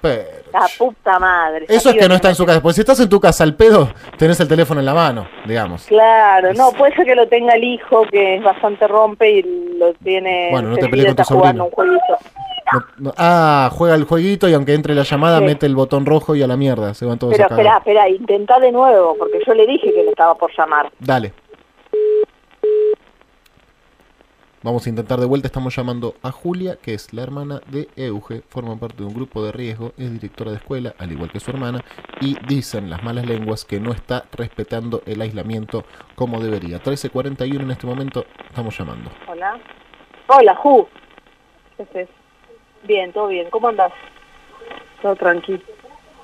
Pero... 0.00 0.28
la 0.52 0.66
puta 0.78 1.18
madre. 1.18 1.66
Eso 1.68 1.90
es 1.90 1.96
que 1.96 2.08
no 2.08 2.14
está 2.14 2.28
en 2.28 2.34
su 2.34 2.44
casa. 2.44 2.60
Porque 2.60 2.74
si 2.74 2.80
estás 2.80 3.00
en 3.00 3.08
tu 3.08 3.20
casa 3.20 3.44
al 3.44 3.54
pedo, 3.54 3.88
tenés 4.18 4.38
el 4.40 4.48
teléfono 4.48 4.80
en 4.80 4.86
la 4.86 4.94
mano, 4.94 5.26
digamos. 5.46 5.86
Claro, 5.86 6.52
no, 6.54 6.72
puede 6.72 6.94
ser 6.94 7.06
que 7.06 7.14
lo 7.14 7.26
tenga 7.28 7.54
el 7.54 7.64
hijo, 7.64 8.02
que 8.10 8.36
es 8.36 8.42
bastante 8.42 8.86
rompe 8.86 9.30
y 9.30 9.42
lo 9.78 9.94
tiene... 9.94 10.48
Bueno, 10.50 10.70
no 10.70 10.76
te 10.76 10.88
pelees 10.88 11.06
con 11.06 11.16
tu 11.16 11.22
está 11.22 11.34
sobrino. 11.34 11.64
un 11.64 11.70
jueguito. 11.70 12.18
No- 12.72 12.84
no- 12.98 13.14
ah, 13.18 13.68
juega 13.72 13.94
el 13.94 14.04
jueguito 14.04 14.48
y 14.48 14.54
aunque 14.54 14.74
entre 14.74 14.94
la 14.94 15.02
llamada, 15.02 15.38
Sí. 15.38 15.44
mete 15.44 15.66
el 15.66 15.76
botón 15.76 16.06
rojo 16.06 16.34
y 16.34 16.42
a 16.42 16.46
la 16.46 16.56
mierda. 16.56 16.94
Se 16.94 17.04
van 17.04 17.18
todos 17.18 17.32
Pero 17.34 17.44
a 17.44 17.48
espera, 17.48 17.76
espera, 17.78 18.08
intenta 18.08 18.58
de 18.58 18.72
nuevo, 18.72 19.16
porque 19.18 19.40
yo 19.46 19.54
le 19.54 19.66
dije 19.66 19.92
que 19.92 20.02
le 20.02 20.10
estaba 20.10 20.34
por 20.34 20.50
llamar. 20.56 20.90
Dale. 20.98 21.32
Vamos 24.62 24.86
a 24.86 24.88
intentar 24.88 25.20
de 25.20 25.26
vuelta. 25.26 25.46
Estamos 25.46 25.76
llamando 25.76 26.14
a 26.22 26.30
Julia, 26.30 26.78
que 26.80 26.94
es 26.94 27.12
la 27.12 27.22
hermana 27.22 27.60
de 27.70 27.86
Euge. 27.96 28.40
Forma 28.48 28.76
parte 28.76 28.96
de 28.96 29.04
un 29.04 29.12
grupo 29.12 29.44
de 29.44 29.52
riesgo. 29.52 29.92
Es 29.98 30.10
directora 30.10 30.52
de 30.52 30.56
escuela, 30.56 30.94
al 30.98 31.12
igual 31.12 31.30
que 31.30 31.38
su 31.38 31.50
hermana. 31.50 31.84
Y 32.22 32.34
dicen 32.46 32.88
las 32.88 33.02
malas 33.02 33.26
lenguas 33.26 33.66
que 33.66 33.78
no 33.78 33.92
está 33.92 34.24
respetando 34.32 35.02
el 35.04 35.20
aislamiento 35.20 35.84
como 36.14 36.40
debería. 36.40 36.82
13.41 36.82 37.60
en 37.60 37.72
este 37.72 37.86
momento. 37.86 38.24
Estamos 38.48 38.76
llamando. 38.78 39.10
Hola. 39.28 39.58
Hola, 40.28 40.54
Ju. 40.54 40.88
¿Qué 41.76 41.82
haces? 41.82 42.08
Bien, 42.84 43.12
todo 43.12 43.28
bien. 43.28 43.48
¿Cómo 43.50 43.68
andás? 43.68 43.92
Todo 45.02 45.16
tranquilo. 45.16 45.60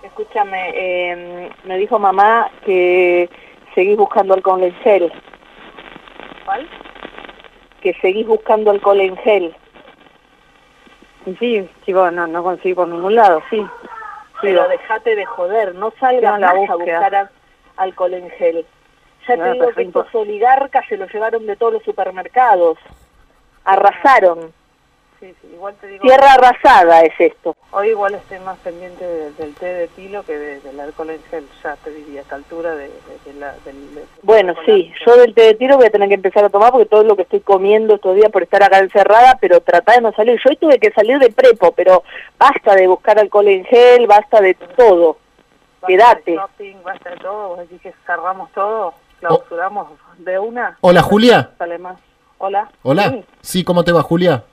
Escúchame, 0.03 0.71
eh, 0.75 1.51
me 1.65 1.77
dijo 1.79 1.99
mamá 1.99 2.51
que 2.65 3.29
seguís 3.75 3.97
buscando 3.97 4.35
alcohol 4.35 4.63
en 4.63 4.75
gel. 4.77 5.13
¿Cuál? 6.45 6.69
Que 7.83 7.95
seguís 8.01 8.27
buscando 8.27 8.71
alcohol 8.71 9.01
en 9.01 9.17
gel. 9.19 9.55
Sí, 11.39 11.69
chico, 11.85 12.11
no, 12.11 12.27
no 12.27 12.43
conseguí 12.43 12.75
por 12.75 12.89
ningún 12.89 13.15
lado, 13.15 13.43
sí. 13.51 13.67
Pero 14.41 14.67
dejate 14.69 15.15
de 15.17 15.27
joder, 15.27 15.75
no 15.75 15.93
salgas 16.01 16.41
más 16.41 16.71
a 16.71 16.75
buscar 16.77 17.15
al- 17.15 17.31
alcohol 17.77 18.15
en 18.15 18.31
gel. 18.31 18.65
Ya 19.29 19.37
No, 19.37 19.45
te 19.45 19.53
digo 19.53 19.71
que 19.73 19.83
estos 19.83 20.15
oligarcas 20.15 20.87
se 20.89 20.97
lo 20.97 21.07
llevaron 21.07 21.47
de 21.47 21.57
todos 21.57 21.75
los 21.75 21.83
supermercados. 21.83 22.79
Arrasaron. 23.65 24.53
Sí, 25.21 25.35
sí, 25.43 25.51
igual 25.53 25.75
te 25.79 25.87
digo, 25.87 26.03
Tierra 26.03 26.33
arrasada 26.33 27.03
es 27.03 27.13
esto. 27.19 27.55
hoy 27.73 27.89
igual 27.91 28.15
estoy 28.15 28.39
más 28.39 28.59
pendiente 28.61 29.05
de- 29.07 29.33
del 29.33 29.55
té 29.55 29.67
de 29.67 29.89
tilo 29.89 30.23
que 30.23 30.39
de- 30.39 30.61
del 30.61 30.81
alcohol 30.81 31.11
en 31.11 31.23
gel, 31.25 31.47
ya 31.63 31.77
te 31.77 31.91
diría, 31.91 32.21
a 32.21 32.23
esta 32.23 32.37
altura 32.37 32.75
de, 32.75 32.89
de- 32.89 33.33
de 33.33 33.39
la, 33.39 33.53
del... 33.67 33.95
de- 33.95 34.05
Bueno, 34.23 34.55
sí, 34.65 34.91
yo 35.05 35.17
del 35.17 35.35
té 35.35 35.43
de 35.43 35.55
tiro 35.57 35.77
voy 35.77 35.87
a 35.87 35.91
tener 35.91 36.09
que 36.09 36.15
empezar 36.15 36.43
a 36.45 36.49
tomar 36.49 36.73
porque 36.73 36.87
todo 36.87 37.05
lo 37.05 37.17
que 37.17 37.23
estoy 37.23 37.41
comiendo 37.41 37.97
estos 37.97 38.17
días 38.17 38.31
por 38.33 38.43
estar 38.43 38.63
acá 38.63 38.79
encerrada, 38.79 39.37
pero 39.39 39.61
trata 39.61 39.93
de 39.93 40.01
no 40.01 40.11
salir. 40.13 40.41
Yo 40.43 40.49
hoy 40.51 40.57
tuve 40.57 40.79
que 40.79 40.91
salir 40.91 41.19
de 41.19 41.31
prepo, 41.31 41.73
pero 41.73 42.03
basta 42.39 42.75
de 42.75 42.87
buscar 42.87 43.19
alcohol 43.19 43.49
en 43.49 43.67
gel, 43.67 44.07
basta 44.07 44.41
de 44.41 44.55
todo. 44.55 45.19
Basta 45.83 45.87
quédate. 45.87 46.31
de 46.31 46.37
shopping, 46.39 46.77
basta 46.83 47.11
de 47.11 47.17
todo, 47.19 47.49
vos 47.49 47.59
decís 47.59 47.81
que 47.83 47.93
cerramos 48.07 48.51
todo, 48.53 48.95
clausuramos 49.21 49.89
de 50.17 50.39
una, 50.39 50.79
Hola, 50.81 51.03
Julia. 51.03 51.51
sale 51.59 51.77
más. 51.77 51.99
Hola. 52.39 52.71
Hola. 52.83 53.11
Sí, 53.11 53.25
Sí, 53.43 53.65
¿cómo 53.65 53.85
te 53.85 53.93
va, 53.93 54.03
Julia? 54.03 54.45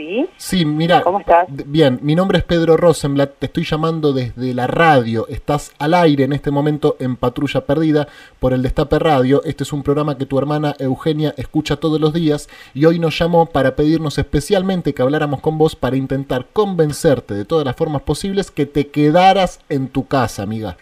Sí. 0.00 0.28
Sí, 0.36 0.64
mira. 0.64 1.02
¿Cómo 1.02 1.20
estás? 1.20 1.46
Bien, 1.48 1.98
mi 2.02 2.14
nombre 2.14 2.38
es 2.38 2.44
Pedro 2.44 2.76
Rosenblatt, 2.76 3.34
te 3.38 3.46
estoy 3.46 3.64
llamando 3.64 4.12
desde 4.12 4.54
la 4.54 4.66
radio. 4.66 5.26
Estás 5.28 5.72
al 5.78 5.94
aire 5.94 6.24
en 6.24 6.32
este 6.32 6.50
momento 6.50 6.96
en 6.98 7.16
Patrulla 7.16 7.60
Perdida 7.66 8.08
por 8.38 8.52
el 8.52 8.62
Destape 8.62 8.98
Radio. 8.98 9.42
Este 9.44 9.64
es 9.64 9.72
un 9.72 9.82
programa 9.82 10.16
que 10.16 10.26
tu 10.26 10.38
hermana 10.38 10.74
Eugenia 10.78 11.34
escucha 11.36 11.76
todos 11.76 12.00
los 12.00 12.12
días 12.12 12.48
y 12.74 12.84
hoy 12.86 12.98
nos 12.98 13.18
llamó 13.18 13.46
para 13.46 13.76
pedirnos 13.76 14.18
especialmente 14.18 14.94
que 14.94 15.02
habláramos 15.02 15.40
con 15.40 15.58
vos 15.58 15.76
para 15.76 15.96
intentar 15.96 16.46
convencerte 16.52 17.34
de 17.34 17.44
todas 17.44 17.64
las 17.64 17.76
formas 17.76 18.02
posibles 18.02 18.50
que 18.50 18.66
te 18.66 18.88
quedaras 18.88 19.60
en 19.68 19.88
tu 19.88 20.06
casa, 20.06 20.42
amiga. 20.42 20.76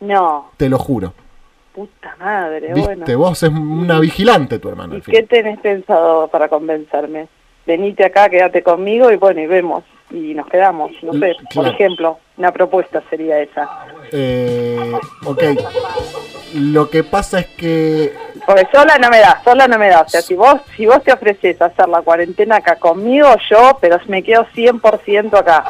No, 0.00 0.50
Te 0.56 0.68
lo 0.68 0.78
juro. 0.78 1.12
puta 1.74 2.14
madre, 2.20 2.72
Viste, 2.74 2.94
bueno. 2.96 3.18
vos 3.18 3.42
es 3.42 3.50
una 3.50 3.98
vigilante 4.00 4.58
tu 4.58 4.68
hermana. 4.68 4.94
¿Y 4.94 4.96
al 4.96 5.02
fin. 5.02 5.14
qué 5.14 5.22
tenés 5.22 5.58
pensado 5.60 6.28
para 6.28 6.48
convencerme? 6.48 7.26
Venite 7.66 8.04
acá, 8.04 8.28
quédate 8.28 8.62
conmigo 8.62 9.10
y 9.10 9.16
bueno, 9.16 9.40
y 9.40 9.46
vemos. 9.46 9.84
Y 10.10 10.34
nos 10.34 10.46
quedamos, 10.46 10.90
no 11.02 11.12
sé, 11.14 11.30
L- 11.30 11.36
por 11.54 11.66
ejemplo, 11.66 12.18
una 12.36 12.52
propuesta 12.52 13.02
sería 13.10 13.40
esa. 13.40 13.68
Eh, 14.12 14.92
ok. 15.24 15.42
Lo 16.54 16.88
que 16.88 17.02
pasa 17.02 17.40
es 17.40 17.46
que 17.46 18.12
Porque 18.46 18.68
sola 18.72 18.96
no 18.98 19.08
me 19.10 19.18
da, 19.18 19.40
sola 19.42 19.66
no 19.66 19.78
me 19.78 19.88
da. 19.88 20.02
O 20.02 20.08
sea, 20.08 20.20
si 20.22 20.34
vos, 20.34 20.60
si 20.76 20.86
vos 20.86 21.02
te 21.02 21.12
ofreces 21.12 21.60
a 21.60 21.66
hacer 21.66 21.88
la 21.88 22.02
cuarentena 22.02 22.56
acá 22.56 22.76
conmigo, 22.76 23.28
yo, 23.50 23.76
pero 23.80 23.98
me 24.06 24.22
quedo 24.22 24.46
100% 24.54 25.34
acá. 25.36 25.64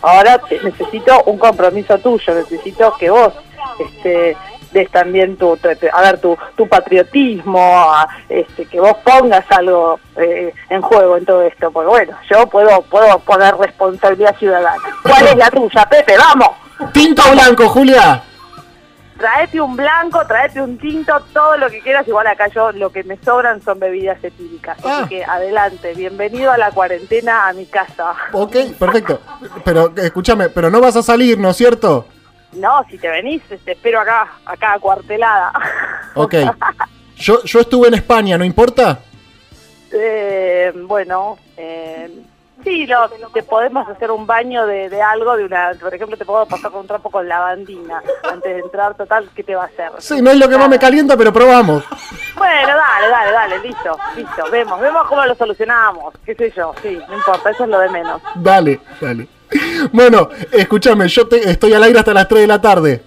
Ahora 0.00 0.38
te- 0.38 0.60
necesito 0.62 1.24
un 1.24 1.36
compromiso 1.36 1.98
tuyo, 1.98 2.34
necesito 2.34 2.94
que 2.98 3.10
vos 3.10 3.34
este, 3.80 4.34
des 4.72 4.90
también 4.90 5.36
tu, 5.36 5.58
a 5.92 6.00
ver, 6.02 6.20
tu, 6.20 6.36
tu 6.56 6.68
patriotismo, 6.68 7.60
a- 7.60 8.08
este, 8.28 8.66
que 8.66 8.80
vos 8.80 8.94
pongas 9.04 9.44
algo 9.50 9.98
eh, 10.16 10.52
en 10.68 10.80
juego 10.82 11.16
en 11.16 11.24
todo 11.24 11.42
esto. 11.42 11.70
Porque 11.70 11.88
bueno, 11.88 12.16
yo 12.30 12.46
puedo, 12.46 12.82
puedo 12.82 13.18
poner 13.20 13.54
responsabilidad 13.56 14.36
ciudadana. 14.38 14.82
¿Cuál 15.02 15.26
es 15.28 15.36
la 15.36 15.50
tuya, 15.50 15.86
Pepe? 15.88 16.16
¡Vamos! 16.16 16.50
tinto 16.92 17.22
blanco, 17.32 17.68
Julia. 17.68 18.22
Traete 19.18 19.60
un 19.60 19.76
blanco, 19.76 20.26
traete 20.26 20.62
un 20.62 20.78
tinto, 20.78 21.12
todo 21.34 21.58
lo 21.58 21.68
que 21.68 21.80
quieras. 21.82 22.08
Igual 22.08 22.26
acá 22.26 22.46
yo 22.48 22.72
lo 22.72 22.90
que 22.90 23.04
me 23.04 23.18
sobran 23.22 23.60
son 23.60 23.78
bebidas 23.78 24.16
etílicas. 24.24 24.78
Ah. 24.82 25.00
Así 25.00 25.10
que 25.10 25.22
adelante, 25.24 25.92
bienvenido 25.94 26.50
a 26.50 26.56
la 26.56 26.70
cuarentena 26.70 27.46
a 27.46 27.52
mi 27.52 27.66
casa. 27.66 28.14
Ok, 28.32 28.56
perfecto. 28.78 29.20
Pero 29.62 29.92
escúchame, 29.94 30.48
pero 30.48 30.70
no 30.70 30.80
vas 30.80 30.96
a 30.96 31.02
salir, 31.02 31.38
¿no 31.38 31.50
es 31.50 31.56
cierto? 31.58 32.06
No, 32.52 32.84
si 32.90 32.98
te 32.98 33.08
venís, 33.08 33.42
te 33.42 33.72
espero 33.72 34.00
acá, 34.00 34.28
acá 34.44 34.74
acuartelada. 34.74 35.52
Ok. 36.14 36.34
Yo, 37.16 37.42
yo 37.44 37.60
estuve 37.60 37.88
en 37.88 37.94
España, 37.94 38.38
¿no 38.38 38.46
importa? 38.46 38.98
Eh, 39.92 40.72
bueno, 40.74 41.36
eh, 41.54 42.08
Sí, 42.64 42.86
lo, 42.86 43.08
te 43.32 43.42
podemos 43.42 43.88
hacer 43.88 44.10
un 44.10 44.26
baño 44.26 44.66
de, 44.66 44.90
de 44.90 45.00
algo, 45.00 45.36
de 45.36 45.44
una, 45.44 45.72
por 45.80 45.94
ejemplo, 45.94 46.16
te 46.16 46.24
puedo 46.24 46.44
pasar 46.46 46.70
con 46.70 46.80
un 46.80 46.86
trapo 46.86 47.10
con 47.10 47.26
lavandina 47.26 48.02
antes 48.30 48.54
de 48.54 48.60
entrar, 48.60 48.94
total, 48.96 49.30
¿qué 49.34 49.42
te 49.42 49.54
va 49.54 49.62
a 49.62 49.66
hacer? 49.66 49.90
Sí, 49.98 50.20
no 50.20 50.30
es 50.30 50.36
lo 50.38 50.48
que 50.48 50.58
más 50.58 50.68
me 50.68 50.78
calienta, 50.78 51.16
pero 51.16 51.32
probamos. 51.32 51.84
Bueno, 52.36 52.68
dale, 52.76 53.08
dale, 53.08 53.32
dale, 53.32 53.58
listo, 53.60 53.96
listo, 54.14 54.50
vemos, 54.50 54.78
vemos 54.80 55.06
cómo 55.08 55.24
lo 55.24 55.34
solucionamos, 55.34 56.14
qué 56.24 56.34
sé 56.34 56.52
yo, 56.54 56.74
sí, 56.82 57.00
no 57.08 57.14
importa, 57.16 57.50
eso 57.50 57.64
es 57.64 57.70
lo 57.70 57.78
de 57.78 57.88
menos. 57.88 58.20
Dale, 58.36 58.80
dale. 59.00 59.26
Bueno, 59.92 60.28
escúchame, 60.52 61.08
yo 61.08 61.26
te- 61.26 61.50
estoy 61.50 61.72
al 61.74 61.82
aire 61.82 61.98
hasta 61.98 62.14
las 62.14 62.28
3 62.28 62.42
de 62.42 62.46
la 62.46 62.60
tarde. 62.60 63.02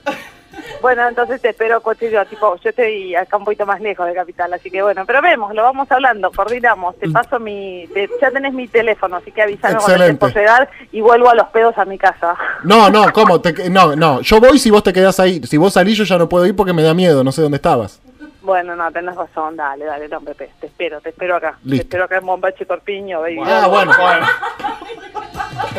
Bueno, 0.82 1.08
entonces 1.08 1.42
te 1.42 1.50
espero 1.50 1.80
contigo, 1.82 2.20
tipo, 2.26 2.58
yo 2.62 2.70
estoy 2.70 3.16
acá 3.16 3.38
un 3.38 3.46
poquito 3.46 3.66
más 3.66 3.80
lejos 3.80 4.06
de 4.06 4.14
Capital, 4.14 4.52
así 4.54 4.70
que 4.70 4.82
bueno, 4.82 5.06
pero 5.06 5.22
vemos, 5.22 5.54
lo 5.56 5.64
vamos 5.64 5.90
hablando, 5.90 6.30
coordinamos, 6.32 6.98
te 7.00 7.10
paso 7.10 7.40
mi, 7.40 7.88
te- 7.94 8.10
ya 8.22 8.30
tenés 8.32 8.54
mi 8.54 8.68
teléfono, 8.68 9.16
así 9.16 9.32
que 9.32 9.44
avísame 9.44 9.76
cuando 9.76 10.04
estés 10.04 10.18
por 10.18 10.34
llegar 10.36 10.70
y 10.92 11.00
vuelvo 11.00 11.30
a 11.30 11.36
los 11.36 11.48
pedos 11.48 11.78
a 11.78 11.86
mi 11.86 11.98
casa. 11.98 12.36
No, 12.66 12.90
no, 12.90 13.06
¿cómo? 13.14 13.40
Te- 13.40 13.70
no, 13.70 13.96
no, 13.96 14.20
yo 14.22 14.42
voy 14.42 14.60
si 14.60 14.72
vos 14.72 14.84
te 14.84 14.92
quedás 14.92 15.22
ahí. 15.22 15.42
Si 15.46 15.56
vos 15.56 15.72
salís 15.74 15.98
yo 15.98 16.04
ya 16.04 16.18
no 16.18 16.28
puedo 16.28 16.46
ir 16.46 16.56
porque 16.56 16.74
me 16.74 16.84
da 16.84 16.94
miedo, 16.94 17.24
no 17.24 17.32
sé 17.32 17.42
dónde 17.42 17.58
estabas. 17.58 18.02
Bueno, 18.42 18.76
no, 18.76 18.92
tenés 18.92 19.16
razón, 19.16 19.56
dale, 19.56 19.86
dale, 19.86 20.10
no, 20.10 20.20
Pepe, 20.20 20.50
te 20.60 20.68
espero, 20.68 21.00
te 21.00 21.10
espero 21.10 21.38
acá. 21.38 21.58
Listo. 21.64 21.78
Te 21.78 21.82
espero 21.84 22.04
acá 22.04 22.18
en 22.18 22.26
Bombache 22.26 22.66
Corpiño, 22.66 23.22
baby. 23.22 23.40
Ah, 23.46 23.68
bueno. 23.70 23.94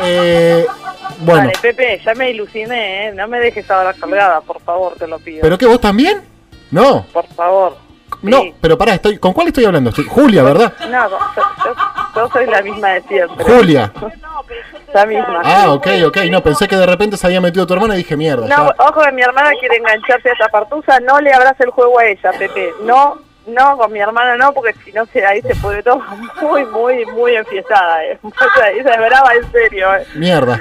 Eh, 0.03 0.65
bueno, 1.19 1.41
Dale, 1.41 1.53
Pepe, 1.61 2.01
ya 2.03 2.13
me 2.15 2.31
ilusioné, 2.31 3.07
¿eh? 3.07 3.11
No 3.13 3.27
me 3.27 3.39
dejes 3.39 3.69
ahora 3.71 3.93
colgada, 3.93 4.41
por 4.41 4.59
favor, 4.61 4.95
te 4.97 5.07
lo 5.07 5.19
pido. 5.19 5.41
¿pero 5.41 5.57
qué 5.57 5.65
vos 5.65 5.79
también? 5.79 6.21
No, 6.71 7.05
Por 7.13 7.25
favor. 7.27 7.77
no, 8.21 8.41
Sí. 8.41 8.53
pero 8.59 8.77
pará, 8.77 8.95
estoy, 8.95 9.17
¿con 9.17 9.33
cuál 9.33 9.47
estoy 9.47 9.65
hablando? 9.65 9.91
Estoy- 9.91 10.07
Julia, 10.07 10.43
¿verdad? 10.43 10.73
No, 10.89 11.09
yo, 11.09 11.17
yo- 12.15 12.29
soy 12.33 12.45
la 12.47 12.61
misma 12.61 12.89
de 12.89 13.01
siempre. 13.03 13.43
Julia. 13.45 13.91
La 14.93 15.05
misma. 15.05 15.41
Ah, 15.43 15.71
ok, 15.73 15.87
ok, 16.07 16.17
no, 16.31 16.41
pensé 16.41 16.69
que 16.69 16.77
de 16.77 16.85
repente 16.85 17.17
se 17.17 17.27
había 17.27 17.41
metido 17.41 17.67
tu 17.67 17.73
hermana 17.73 17.95
y 17.95 17.97
dije, 17.97 18.15
mierda. 18.15 18.47
No, 18.47 18.71
ojo 18.77 19.01
que 19.01 19.11
mi 19.11 19.21
hermana 19.23 19.49
quiere 19.59 19.75
engancharse 19.75 20.29
a 20.29 20.33
esa 20.33 20.47
partusa, 20.47 21.01
no 21.01 21.19
le 21.19 21.33
abras 21.33 21.59
el 21.59 21.69
juego 21.71 21.99
a 21.99 22.05
ella, 22.05 22.31
Pepe. 22.39 22.71
No, 22.83 23.17
no, 23.47 23.77
con 23.77 23.91
mi 23.91 23.99
hermana 23.99 24.35
no, 24.37 24.53
porque 24.53 24.73
si 24.83 24.91
no 24.91 25.05
se 25.07 25.25
ahí 25.25 25.41
se 25.41 25.55
pone 25.55 25.81
todo 25.83 26.01
muy, 26.41 26.65
muy, 26.65 27.05
muy 27.07 27.35
enfiestada. 27.35 28.03
Eh. 28.05 28.19
Esa 28.79 28.91
es 28.91 28.97
brava 28.97 29.33
en 29.33 29.51
serio. 29.51 29.93
Eh. 29.95 30.05
Mierda. 30.15 30.59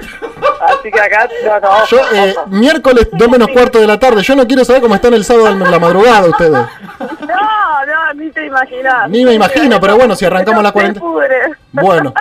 Así 0.61 0.91
que 0.91 1.01
acá, 1.01 1.29
no, 1.45 1.61
no, 1.61 1.87
Yo, 1.87 2.01
ojo, 2.01 2.15
eh, 2.15 2.35
ojo. 2.37 2.47
miércoles, 2.49 3.09
dos 3.13 3.29
menos 3.29 3.49
cuarto 3.49 3.79
de 3.81 3.87
la 3.87 3.99
tarde. 3.99 4.23
Yo 4.23 4.35
no 4.37 4.47
quiero 4.47 4.65
saber 4.65 4.83
cómo 4.83 4.95
están 4.95 5.15
el 5.15 5.25
sábado 5.25 5.49
en 5.49 5.59
la 5.71 5.79
madrugada 5.79 6.27
ustedes. 6.29 6.53
No, 6.53 6.67
no, 7.87 8.15
ni 8.15 8.31
te 8.31 8.47
imaginas. 8.47 9.09
Ni 9.11 9.25
me 9.25 9.33
imagino, 9.35 9.81
pero 9.81 9.97
bueno, 9.97 10.15
si 10.15 10.25
arrancamos 10.25 10.63
la 10.63 10.69
Se 10.71 10.73
cuarentena. 10.73 11.07
Bueno. 11.73 12.15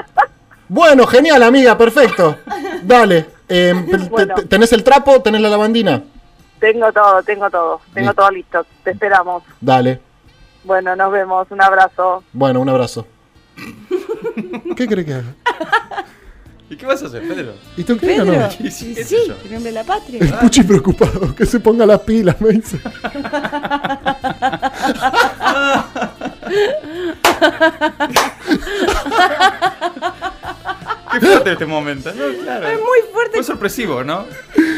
Bueno, 0.67 1.05
genial, 1.05 1.43
amiga, 1.43 1.77
perfecto. 1.77 2.37
Dale. 2.81 3.25
eh, 3.47 3.73
Bueno. 4.09 4.35
¿Tenés 4.49 4.73
el 4.73 4.83
trapo? 4.83 5.21
¿Tenés 5.21 5.41
la 5.41 5.49
lavandina? 5.49 6.01
Tengo 6.59 6.91
todo, 6.93 7.21
tengo 7.23 7.49
todo, 7.49 7.81
tengo 7.93 8.13
todo 8.13 8.31
listo. 8.31 8.65
Te 8.83 8.91
esperamos. 8.91 9.43
Dale. 9.59 9.99
Bueno, 10.63 10.95
nos 10.95 11.11
vemos. 11.11 11.47
Un 11.51 11.61
abrazo. 11.61 12.23
Bueno, 12.33 12.61
un 12.61 12.69
abrazo. 12.69 13.05
¿Qué 14.75 14.87
crees 14.87 15.05
que 15.05 15.13
haga? 15.13 15.35
¿Y 16.69 16.75
qué 16.75 16.85
vas 16.85 17.03
a 17.03 17.07
hacer, 17.07 17.27
Pedro? 17.27 17.53
¿Y 17.77 17.83
tú 17.83 17.97
qué 17.97 18.19
o 18.19 18.25
Pedro, 18.25 18.39
no? 18.39 18.49
Sí, 18.49 18.71
sí, 18.71 18.95
nombre 19.51 19.59
de 19.59 19.71
la 19.71 19.83
patria. 19.83 20.19
El 20.19 20.33
Puchi 20.33 20.63
preocupado, 20.63 21.35
que 21.35 21.45
se 21.45 21.59
ponga 21.59 21.85
las 21.85 21.99
pilas, 21.99 22.39
me 22.41 22.49
dice. 22.49 22.79
Qué 31.13 31.25
fuerte 31.25 31.51
este 31.53 31.65
momento. 31.65 32.11
No, 32.13 32.43
claro. 32.43 32.67
Es 32.67 32.79
muy 32.79 32.99
fuerte 33.11 33.35
Fue 33.35 33.43
sorpresivo, 33.43 34.03
¿no? 34.03 34.25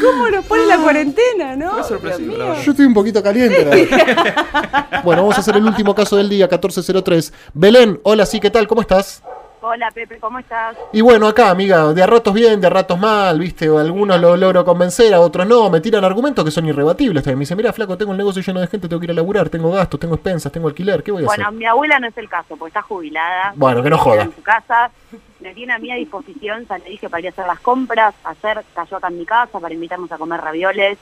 cómo 0.02 0.30
nos 0.30 0.46
pone 0.46 0.66
la 0.66 0.78
cuarentena, 0.78 1.56
¿no? 1.56 1.72
Fue 1.72 1.84
sorpresivo. 1.84 2.36
Yo 2.64 2.72
estoy 2.72 2.86
un 2.86 2.94
poquito 2.94 3.22
caliente. 3.24 3.66
la 3.66 3.76
verdad. 3.76 4.86
Bueno, 5.04 5.22
vamos 5.22 5.38
a 5.38 5.42
hacer 5.42 5.56
el 5.56 5.64
último 5.64 5.94
caso 5.94 6.16
del 6.16 6.30
día, 6.30 6.46
1403. 6.48 7.32
Belén, 7.54 8.00
hola, 8.04 8.26
sí, 8.26 8.40
¿qué 8.40 8.50
tal? 8.50 8.68
¿Cómo 8.68 8.82
estás? 8.82 9.22
Hola, 9.68 9.90
Pepe, 9.90 10.20
¿cómo 10.20 10.38
estás? 10.38 10.78
Y 10.94 11.02
bueno, 11.02 11.28
acá, 11.28 11.50
amiga, 11.50 11.92
de 11.92 12.04
a 12.04 12.06
ratos 12.06 12.32
bien, 12.36 12.62
de 12.62 12.68
a 12.68 12.70
ratos 12.70 13.00
mal, 13.00 13.40
¿viste? 13.40 13.66
Algunos 13.66 14.22
lo 14.22 14.38
logro 14.38 14.64
convencer, 14.64 15.12
a 15.12 15.20
otros 15.20 15.48
no. 15.48 15.72
Me 15.72 15.82
tiran 15.82 16.04
argumentos 16.06 16.46
que 16.46 16.52
son 16.52 16.68
irrebatibles. 16.68 17.24
también. 17.24 17.40
Me 17.40 17.42
dicen, 17.46 17.58
mira, 17.58 17.74
flaco, 17.74 17.98
tengo 17.98 18.12
un 18.12 18.18
negocio 18.18 18.44
lleno 18.44 18.60
de 18.62 18.68
gente, 18.68 18.88
tengo 18.88 19.00
que 19.00 19.06
ir 19.08 19.12
a 19.12 19.16
laburar, 19.16 19.50
tengo 19.50 19.72
gastos, 19.72 20.00
tengo 20.00 20.14
expensas, 20.14 20.52
tengo 20.52 20.68
alquiler, 20.68 21.02
¿qué 21.02 21.12
voy 21.12 21.24
a 21.24 21.26
Bueno, 21.26 21.46
hacer? 21.46 21.58
mi 21.58 21.66
abuela 21.66 21.98
no 22.00 22.06
es 22.06 22.16
el 22.16 22.30
caso, 22.30 22.56
porque 22.58 22.70
está 22.70 22.84
jubilada. 22.84 23.54
Bueno, 23.56 23.82
que 23.82 23.90
no 23.90 23.98
joda. 23.98 24.22
En 24.22 24.36
su 24.36 24.44
casa, 24.44 24.92
me 25.40 25.52
tiene 25.56 25.74
a 25.74 25.80
mí 25.80 25.92
a 25.92 25.96
disposición, 25.96 26.68
ya 26.70 26.78
le 26.78 26.86
dije 26.92 27.10
para 27.10 27.22
ir 27.22 27.28
a 27.28 27.30
hacer 27.32 27.48
las 27.48 27.60
compras, 27.60 28.14
hacer, 28.24 28.64
cayó 28.76 28.98
acá 28.98 29.08
en 29.08 29.18
mi 29.18 29.26
casa 29.26 29.60
para 29.60 29.74
invitarnos 29.74 30.12
a 30.12 30.20
comer 30.20 30.42
ravioles. 30.42 31.00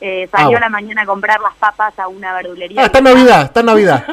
Eh, 0.00 0.28
salió 0.30 0.46
Ah, 0.46 0.50
bueno. 0.50 0.56
a 0.58 0.60
la 0.60 0.68
mañana 0.70 1.02
a 1.02 1.06
comprar 1.06 1.40
las 1.40 1.54
papas 1.56 1.98
a 1.98 2.08
una 2.08 2.32
verdulería. 2.34 2.82
Ah, 2.82 2.86
está 2.86 2.98
en 2.98 3.04
Navidad, 3.04 3.42
está 3.42 3.60
en 3.60 3.66
Navidad. 3.66 4.04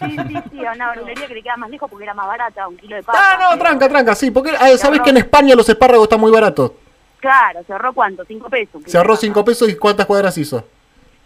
Sí, 0.00 0.16
sí, 0.28 0.34
sí, 0.50 0.64
a 0.66 0.72
una 0.72 0.88
verdulería 0.90 1.26
que 1.26 1.34
le 1.34 1.42
queda 1.42 1.56
más 1.56 1.70
lejos 1.70 1.88
porque 1.90 2.04
era 2.04 2.14
más 2.14 2.26
barata, 2.26 2.66
un 2.66 2.76
kilo 2.78 2.96
de 2.96 3.02
papas. 3.02 3.20
Ah, 3.24 3.36
no, 3.38 3.54
Eh, 3.54 3.58
tranca, 3.58 3.88
tranca, 3.88 4.14
sí. 4.14 4.30
Porque, 4.30 4.52
ah, 4.58 4.70
¿sabés 4.78 5.00
que 5.00 5.10
en 5.10 5.18
España 5.18 5.54
los 5.54 5.68
espárragos 5.68 6.04
están 6.04 6.20
muy 6.20 6.30
baratos? 6.30 6.72
Claro, 7.20 7.60
se 7.66 7.72
ahorró 7.72 7.92
cuánto, 7.92 8.24
cinco 8.24 8.48
pesos. 8.48 8.80
Se 8.86 8.96
ahorró 8.96 9.16
5 9.16 9.44
pesos 9.44 9.68
y 9.68 9.74
¿cuántas 9.76 10.06
cuadras 10.06 10.38
hizo? 10.38 10.64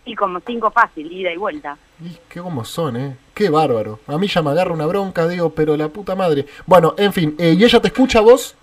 Y 0.05 0.17
como 0.17 0.41
cinco 0.45 0.69
fácil, 0.73 1.13
ida 1.13 1.31
y 1.31 1.37
vuelta. 1.37 1.77
Y 2.01 2.17
qué 2.29 2.41
como 2.41 2.65
son, 2.65 2.97
¿eh? 2.97 3.17
Qué 3.35 3.51
bárbaro. 3.51 4.01
A 4.09 4.19
mí 4.19 4.27
ya 4.27 4.43
me 4.43 4.51
agarra 4.51 4.73
una 4.73 4.87
bronca, 4.87 5.29
digo, 5.29 5.51
pero 5.51 5.77
la 5.77 5.89
puta 5.91 6.17
madre. 6.17 6.47
Bueno, 6.67 6.95
en 6.99 7.13
fin, 7.13 7.37
eh, 7.39 7.55
¿y 7.57 7.63
ella 7.63 7.79
te 7.81 7.87
escucha 7.89 8.21
vos? 8.21 8.57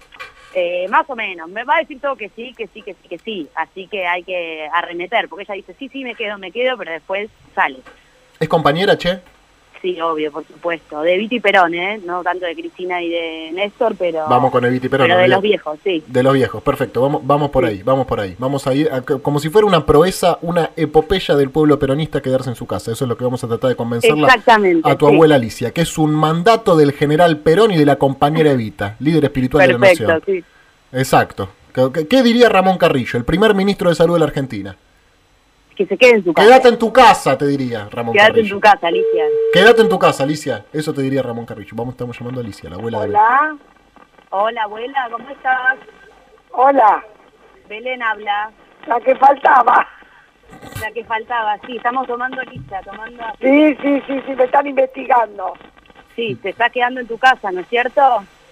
Eh, 0.53 0.87
más 0.89 1.07
o 1.09 1.15
menos, 1.15 1.47
me 1.49 1.63
va 1.63 1.75
a 1.75 1.79
decir 1.79 1.99
todo 2.01 2.15
que 2.15 2.29
sí, 2.29 2.53
que 2.57 2.67
sí, 2.67 2.81
que 2.81 2.95
sí, 2.95 3.07
que 3.07 3.19
sí. 3.19 3.47
Así 3.55 3.87
que 3.87 4.07
hay 4.07 4.23
que 4.23 4.67
arremeter, 4.73 5.29
porque 5.29 5.43
ella 5.43 5.53
dice, 5.53 5.75
sí, 5.77 5.89
sí, 5.89 6.03
me 6.03 6.15
quedo, 6.15 6.37
me 6.37 6.51
quedo, 6.51 6.77
pero 6.77 6.91
después 6.91 7.29
sale. 7.53 7.79
¿Es 8.39 8.49
compañera, 8.49 8.97
che? 8.97 9.19
Sí, 9.81 9.99
obvio, 10.01 10.31
por 10.31 10.45
supuesto. 10.45 11.01
De 11.01 11.17
Viti 11.17 11.39
Perón, 11.39 11.73
¿eh? 11.73 12.01
No 12.05 12.21
tanto 12.21 12.45
de 12.45 12.53
Cristina 12.53 13.01
y 13.01 13.09
de 13.09 13.51
Néstor, 13.53 13.95
pero... 13.97 14.25
Vamos 14.27 14.51
con 14.51 14.65
Evita 14.65 14.87
y 14.87 14.89
Perón. 14.89 15.07
Pero 15.07 15.19
de 15.19 15.27
los 15.29 15.41
viejos, 15.41 15.79
sí. 15.83 16.03
De 16.05 16.21
los 16.21 16.33
viejos, 16.33 16.61
perfecto. 16.61 17.01
Vamos, 17.01 17.21
vamos 17.23 17.49
por 17.49 17.63
ahí, 17.63 17.81
vamos 17.83 18.05
por 18.05 18.19
ahí. 18.19 18.35
Vamos 18.37 18.67
a 18.67 18.73
ir 18.73 18.89
a- 18.91 19.01
como 19.01 19.39
si 19.39 19.49
fuera 19.49 19.65
una 19.65 19.85
proeza, 19.85 20.37
una 20.41 20.71
epopeya 20.75 21.35
del 21.37 21.49
pueblo 21.49 21.79
peronista 21.79 22.21
quedarse 22.21 22.49
en 22.49 22.55
su 22.57 22.65
casa. 22.67 22.91
Eso 22.91 23.05
es 23.05 23.09
lo 23.09 23.15
que 23.15 23.23
vamos 23.23 23.41
a 23.43 23.47
tratar 23.47 23.69
de 23.69 23.75
convencerla 23.77 24.27
Exactamente. 24.27 24.89
a 24.91 24.97
tu 24.97 25.07
sí. 25.07 25.13
abuela 25.13 25.35
Alicia, 25.35 25.71
que 25.71 25.81
es 25.81 25.97
un 25.97 26.11
mandato 26.13 26.75
del 26.75 26.91
general 26.91 27.37
Perón 27.37 27.71
y 27.71 27.77
de 27.77 27.85
la 27.85 27.95
compañera 27.95 28.51
Evita, 28.51 28.97
líder 28.99 29.23
espiritual 29.23 29.65
de 29.65 29.73
la 29.73 29.79
Perfecto, 29.79 30.07
nación. 30.07 30.23
sí. 30.25 30.43
Exacto. 30.91 31.49
¿Qué, 31.73 31.87
qué- 31.93 32.07
qué 32.07 32.23
diría 32.23 32.49
Ramón 32.49 32.77
Carrillo, 32.77 33.17
el 33.17 33.23
primer 33.23 33.53
ministro 33.55 33.89
de 33.89 33.95
salud 33.95 34.15
de 34.15 34.19
la 34.19 34.25
Argentina? 34.25 34.75
Que 35.79 35.85
se 35.85 35.97
quede 35.97 36.15
en 36.15 36.23
su 36.25 36.33
casa. 36.33 36.45
Quédate 36.45 36.67
en 36.67 36.77
tu 36.77 36.91
casa, 36.91 37.37
te 37.37 37.47
diría 37.47 37.87
Ramón 37.89 38.13
Quédate 38.13 38.41
en 38.41 38.49
tu 38.49 38.59
casa, 38.59 38.87
Alicia. 38.87 39.23
Quédate 39.53 39.81
en 39.81 39.87
tu 39.87 39.97
casa, 39.97 40.23
Alicia. 40.23 40.65
Eso 40.73 40.93
te 40.93 41.01
diría 41.01 41.21
Ramón 41.21 41.45
Carrillo. 41.45 41.71
Vamos, 41.73 41.93
estamos 41.93 42.19
llamando 42.19 42.41
a 42.41 42.43
Alicia, 42.43 42.69
la 42.69 42.75
abuela 42.75 42.99
de 42.99 43.07
Belén. 43.07 43.21
Hola. 43.21 43.57
Hola, 44.31 44.63
abuela, 44.63 45.07
¿cómo 45.09 45.29
estás? 45.29 45.77
Hola, 46.51 47.05
Belén 47.69 48.03
habla. 48.03 48.51
la 48.87 48.99
que 48.99 49.15
faltaba. 49.15 49.87
La 50.81 50.91
que 50.91 51.05
faltaba, 51.05 51.57
sí, 51.65 51.77
estamos 51.77 52.05
tomando 52.07 52.41
lista, 52.41 52.81
tomando... 52.81 53.23
Sí, 53.39 53.77
sí, 53.81 54.03
sí, 54.05 54.21
sí, 54.27 54.35
me 54.35 54.43
están 54.43 54.67
investigando. 54.67 55.53
Sí, 56.13 56.35
te 56.43 56.49
estás 56.49 56.73
quedando 56.73 56.99
en 56.99 57.07
tu 57.07 57.17
casa, 57.17 57.53
¿no 57.53 57.61
es 57.61 57.69
cierto? 57.69 58.01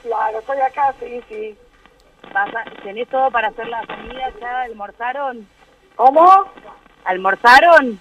Claro, 0.01 0.39
estoy 0.39 0.59
acá, 0.61 0.95
sí, 1.01 1.21
sí. 1.27 1.57
¿Tenés 2.83 3.09
todo 3.09 3.29
para 3.31 3.49
hacer 3.49 3.67
la 3.67 3.85
comida 3.85 4.31
ya? 4.39 4.61
¿Almorzaron? 4.61 5.45
¿Cómo? 5.97 6.45
¿Almorzaron? 7.07 7.99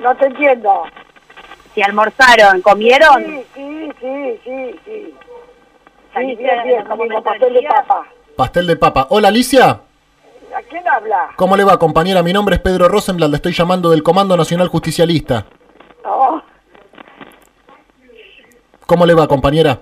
No 0.00 0.14
te 0.16 0.26
entiendo. 0.26 0.84
Si 1.74 1.82
almorzaron, 1.82 2.60
¿comieron? 2.60 3.24
Sí, 3.24 3.44
sí, 3.54 3.92
sí, 3.98 4.40
sí, 4.44 4.80
sí. 4.84 5.14
Sí, 5.14 5.14
¿Saliste 6.12 6.42
bien, 6.42 6.58
en 6.58 6.64
bien, 6.66 6.78
algún 6.80 6.98
comimos 6.98 7.24
pastel 7.24 7.54
de 7.54 7.62
papa. 7.62 8.06
Pastel 8.36 8.66
de 8.66 8.76
papa. 8.76 9.06
Hola, 9.08 9.28
Alicia. 9.28 9.70
¿A 9.70 10.62
quién 10.68 10.86
habla? 10.86 11.30
¿Cómo 11.36 11.56
le 11.56 11.64
va, 11.64 11.78
compañera? 11.78 12.22
Mi 12.22 12.34
nombre 12.34 12.56
es 12.56 12.60
Pedro 12.60 12.88
Rosenblatt. 12.88 13.30
Le 13.30 13.36
estoy 13.36 13.52
llamando 13.52 13.88
del 13.90 14.02
Comando 14.02 14.36
Nacional 14.36 14.68
Justicialista. 14.68 15.46
Oh, 16.04 16.42
¿Cómo 18.84 19.06
le 19.06 19.14
va, 19.14 19.26
compañera? 19.26 19.80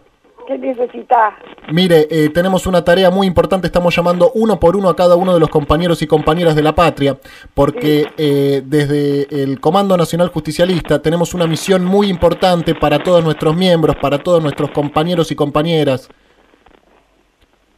¿Qué 0.50 0.59
necesitas? 0.59 1.35
Mire, 1.71 2.09
eh, 2.11 2.28
tenemos 2.30 2.66
una 2.66 2.83
tarea 2.85 3.09
muy 3.09 3.28
importante. 3.28 3.69
Estamos 3.69 3.95
llamando 3.95 4.33
uno 4.35 4.59
por 4.59 4.75
uno 4.75 4.88
a 4.88 4.97
cada 4.97 5.14
uno 5.14 5.33
de 5.33 5.38
los 5.38 5.49
compañeros 5.49 6.02
y 6.02 6.09
compañeras 6.09 6.57
de 6.57 6.62
la 6.64 6.75
patria, 6.75 7.16
porque 7.54 8.09
eh, 8.19 8.61
desde 8.66 9.42
el 9.45 9.61
Comando 9.61 9.97
Nacional 9.97 10.26
Justicialista 10.30 11.00
tenemos 11.00 11.35
una 11.35 11.47
misión 11.47 11.85
muy 11.85 12.09
importante 12.09 12.75
para 12.75 13.00
todos 13.00 13.23
nuestros 13.23 13.54
miembros, 13.54 13.95
para 14.02 14.19
todos 14.19 14.42
nuestros 14.42 14.73
compañeros 14.73 15.30
y 15.30 15.37
compañeras. 15.37 16.09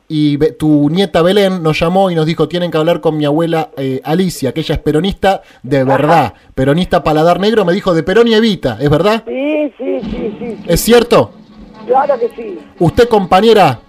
Y 0.09 0.38
tu 0.55 0.88
nieta 0.88 1.21
Belén 1.21 1.62
nos 1.62 1.79
llamó 1.79 2.11
y 2.11 2.14
nos 2.14 2.25
dijo, 2.25 2.49
tienen 2.49 2.71
que 2.71 2.79
hablar 2.79 3.02
con 3.02 3.19
mi 3.19 3.26
abuela 3.26 3.71
eh, 3.76 4.00
Alicia, 4.02 4.52
que 4.52 4.61
ella 4.61 4.76
es 4.76 4.81
peronista 4.81 5.43
de 5.62 5.85
verdad. 5.85 6.33
Peronista 6.55 7.05
paladar 7.05 7.38
negro, 7.38 7.67
me 7.67 7.75
dijo 7.75 7.93
de 7.93 8.02
Perón 8.02 8.29
y 8.29 8.35
Evita, 8.35 8.79
¿es 8.81 8.88
verdad? 8.88 9.25
Sí, 9.26 9.73
sí, 9.76 10.00
sí, 10.00 10.11
sí, 10.11 10.37
sí. 10.38 10.64
¿Es 10.67 10.81
cierto? 10.81 11.42
Claro 11.87 12.19
que 12.19 12.29
sí. 12.31 12.59
Usted, 12.79 13.09
compañera, 13.09 13.81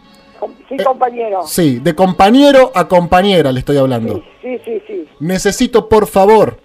Sí, 0.70 0.76
Eh, 0.80 0.84
compañero. 0.84 1.44
Sí, 1.44 1.80
de 1.80 1.94
compañero 1.96 2.72
a 2.74 2.88
compañera 2.88 3.52
le 3.52 3.60
estoy 3.60 3.78
hablando. 3.78 4.22
Sí, 4.42 4.58
sí, 4.66 4.82
sí. 4.88 5.08
Necesito, 5.20 5.88
por 5.88 6.08
favor, 6.08 6.60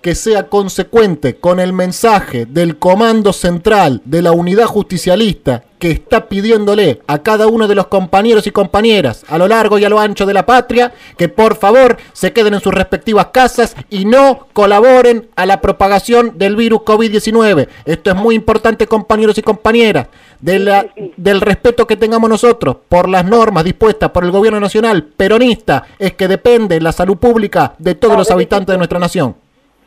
que 0.00 0.14
sea 0.14 0.48
consecuente 0.48 1.36
con 1.36 1.60
el 1.60 1.72
mensaje 1.72 2.46
del 2.46 2.78
Comando 2.78 3.32
Central 3.32 4.00
de 4.04 4.22
la 4.22 4.32
Unidad 4.32 4.66
Justicialista 4.66 5.64
que 5.78 5.90
está 5.90 6.28
pidiéndole 6.28 7.00
a 7.06 7.20
cada 7.22 7.46
uno 7.46 7.66
de 7.66 7.74
los 7.74 7.86
compañeros 7.86 8.46
y 8.46 8.50
compañeras 8.50 9.24
a 9.28 9.38
lo 9.38 9.48
largo 9.48 9.78
y 9.78 9.84
a 9.84 9.88
lo 9.88 9.98
ancho 9.98 10.26
de 10.26 10.34
la 10.34 10.44
patria 10.44 10.92
que 11.16 11.28
por 11.30 11.56
favor 11.56 11.96
se 12.12 12.34
queden 12.34 12.52
en 12.52 12.60
sus 12.60 12.74
respectivas 12.74 13.28
casas 13.32 13.74
y 13.88 14.04
no 14.04 14.46
colaboren 14.52 15.28
a 15.36 15.46
la 15.46 15.62
propagación 15.62 16.34
del 16.36 16.54
virus 16.56 16.80
COVID-19. 16.80 17.68
Esto 17.86 18.10
es 18.10 18.16
muy 18.16 18.34
importante, 18.34 18.86
compañeros 18.86 19.38
y 19.38 19.42
compañeras, 19.42 20.08
de 20.40 20.58
la- 20.58 20.86
del 21.16 21.40
respeto 21.40 21.86
que 21.86 21.96
tengamos 21.96 22.28
nosotros 22.28 22.76
por 22.88 23.08
las 23.08 23.24
normas 23.24 23.64
dispuestas 23.64 24.10
por 24.10 24.24
el 24.24 24.30
gobierno 24.32 24.60
nacional 24.60 25.04
peronista, 25.04 25.84
es 25.98 26.12
que 26.12 26.28
depende 26.28 26.78
la 26.80 26.92
salud 26.92 27.16
pública 27.16 27.74
de 27.78 27.94
todos 27.94 28.18
los 28.18 28.30
habitantes 28.30 28.74
de 28.74 28.78
nuestra 28.78 28.98
nación. 28.98 29.34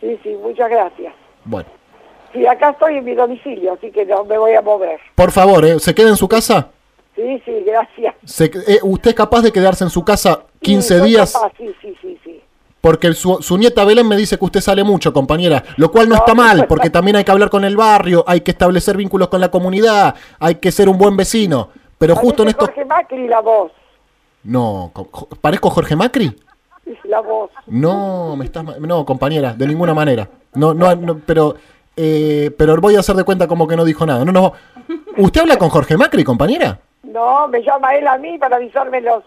Sí, 0.03 0.19
sí, 0.21 0.35
muchas 0.43 0.69
gracias. 0.69 1.13
Bueno, 1.45 1.69
Sí, 2.33 2.45
acá 2.47 2.71
estoy 2.71 2.97
en 2.97 3.05
mi 3.05 3.13
domicilio, 3.13 3.73
así 3.73 3.89
que 3.91 4.05
no 4.05 4.25
me 4.25 4.37
voy 4.37 4.53
a 4.55 4.61
mover. 4.61 4.99
por 5.15 5.31
favor, 5.31 5.63
¿eh? 5.65 5.79
¿se 5.79 5.93
queda 5.95 6.09
en 6.09 6.17
su 6.17 6.27
casa? 6.27 6.71
Sí, 7.15 7.39
sí, 7.45 7.63
gracias. 7.65 8.15
Se- 8.25 8.45
eh, 8.67 8.79
¿Usted 8.81 9.11
es 9.11 9.15
capaz 9.15 9.41
de 9.43 9.51
quedarse 9.51 9.83
en 9.83 9.89
su 9.91 10.03
casa 10.03 10.41
15 10.59 10.95
Sí, 10.95 10.99
soy 10.99 11.09
días? 11.09 11.31
capaz, 11.33 11.51
Sí, 11.57 11.73
sí, 11.81 11.95
sí, 12.01 12.19
sí. 12.23 12.41
Porque 12.81 13.13
su, 13.13 13.37
su 13.41 13.57
nieta 13.57 13.85
Belén 13.85 14.07
me 14.07 14.17
dice 14.17 14.37
que 14.37 14.43
usted 14.45 14.59
sale 14.61 14.83
mucho, 14.83 15.13
compañera, 15.13 15.63
lo 15.77 15.89
cual 15.91 16.09
no, 16.09 16.15
No, 16.15 16.19
está 16.21 16.33
mal, 16.33 16.65
porque 16.67 16.89
también 16.89 17.15
hay 17.15 17.23
que 17.23 17.31
hablar 17.31 17.49
con 17.51 17.63
el 17.63 17.77
barrio, 17.77 18.25
hay 18.27 18.41
que 18.41 18.51
establecer 18.51 18.97
vínculos 18.97 19.29
con 19.29 19.39
la 19.39 19.49
comunidad, 19.51 20.15
hay 20.39 20.55
que 20.55 20.71
ser 20.71 20.89
un 20.89 20.97
buen 20.97 21.15
vecino. 21.15 21.69
Pero 21.97 22.15
justo 22.15 22.43
en 22.43 22.49
esto... 22.49 22.65
Jorge 22.65 22.83
Macri 22.83 23.27
la 23.27 23.39
voz. 23.39 23.71
No, 24.43 24.91
¿parezco 25.39 25.69
Jorge 25.69 25.95
Macri? 25.95 26.35
Es 26.85 26.97
la 27.05 27.21
voz. 27.21 27.51
No, 27.67 28.35
me 28.35 28.45
estás... 28.45 28.63
No, 28.79 29.05
compañera, 29.05 29.53
de 29.53 29.67
ninguna 29.67 29.93
manera. 29.93 30.27
No, 30.53 30.73
no, 30.73 30.95
no, 30.95 31.19
pero... 31.25 31.55
eh, 31.95 32.51
pero 32.57 32.75
voy 32.77 32.95
a 32.95 32.99
hacer 32.99 33.15
de 33.15 33.23
cuenta 33.23 33.47
como 33.47 33.67
que 33.67 33.75
no 33.75 33.85
dijo 33.85 34.05
nada. 34.05 34.23
No, 34.25 34.31
no. 34.31 34.53
¿Usted 35.17 35.41
habla 35.41 35.57
con 35.57 35.69
Jorge 35.69 35.97
Macri, 35.97 36.23
compañera? 36.23 36.79
No, 37.03 37.47
me 37.47 37.61
llama 37.61 37.93
él 37.95 38.07
a 38.07 38.17
mí 38.17 38.37
para 38.37 38.55
avisarme 38.55 39.01
los 39.01 39.23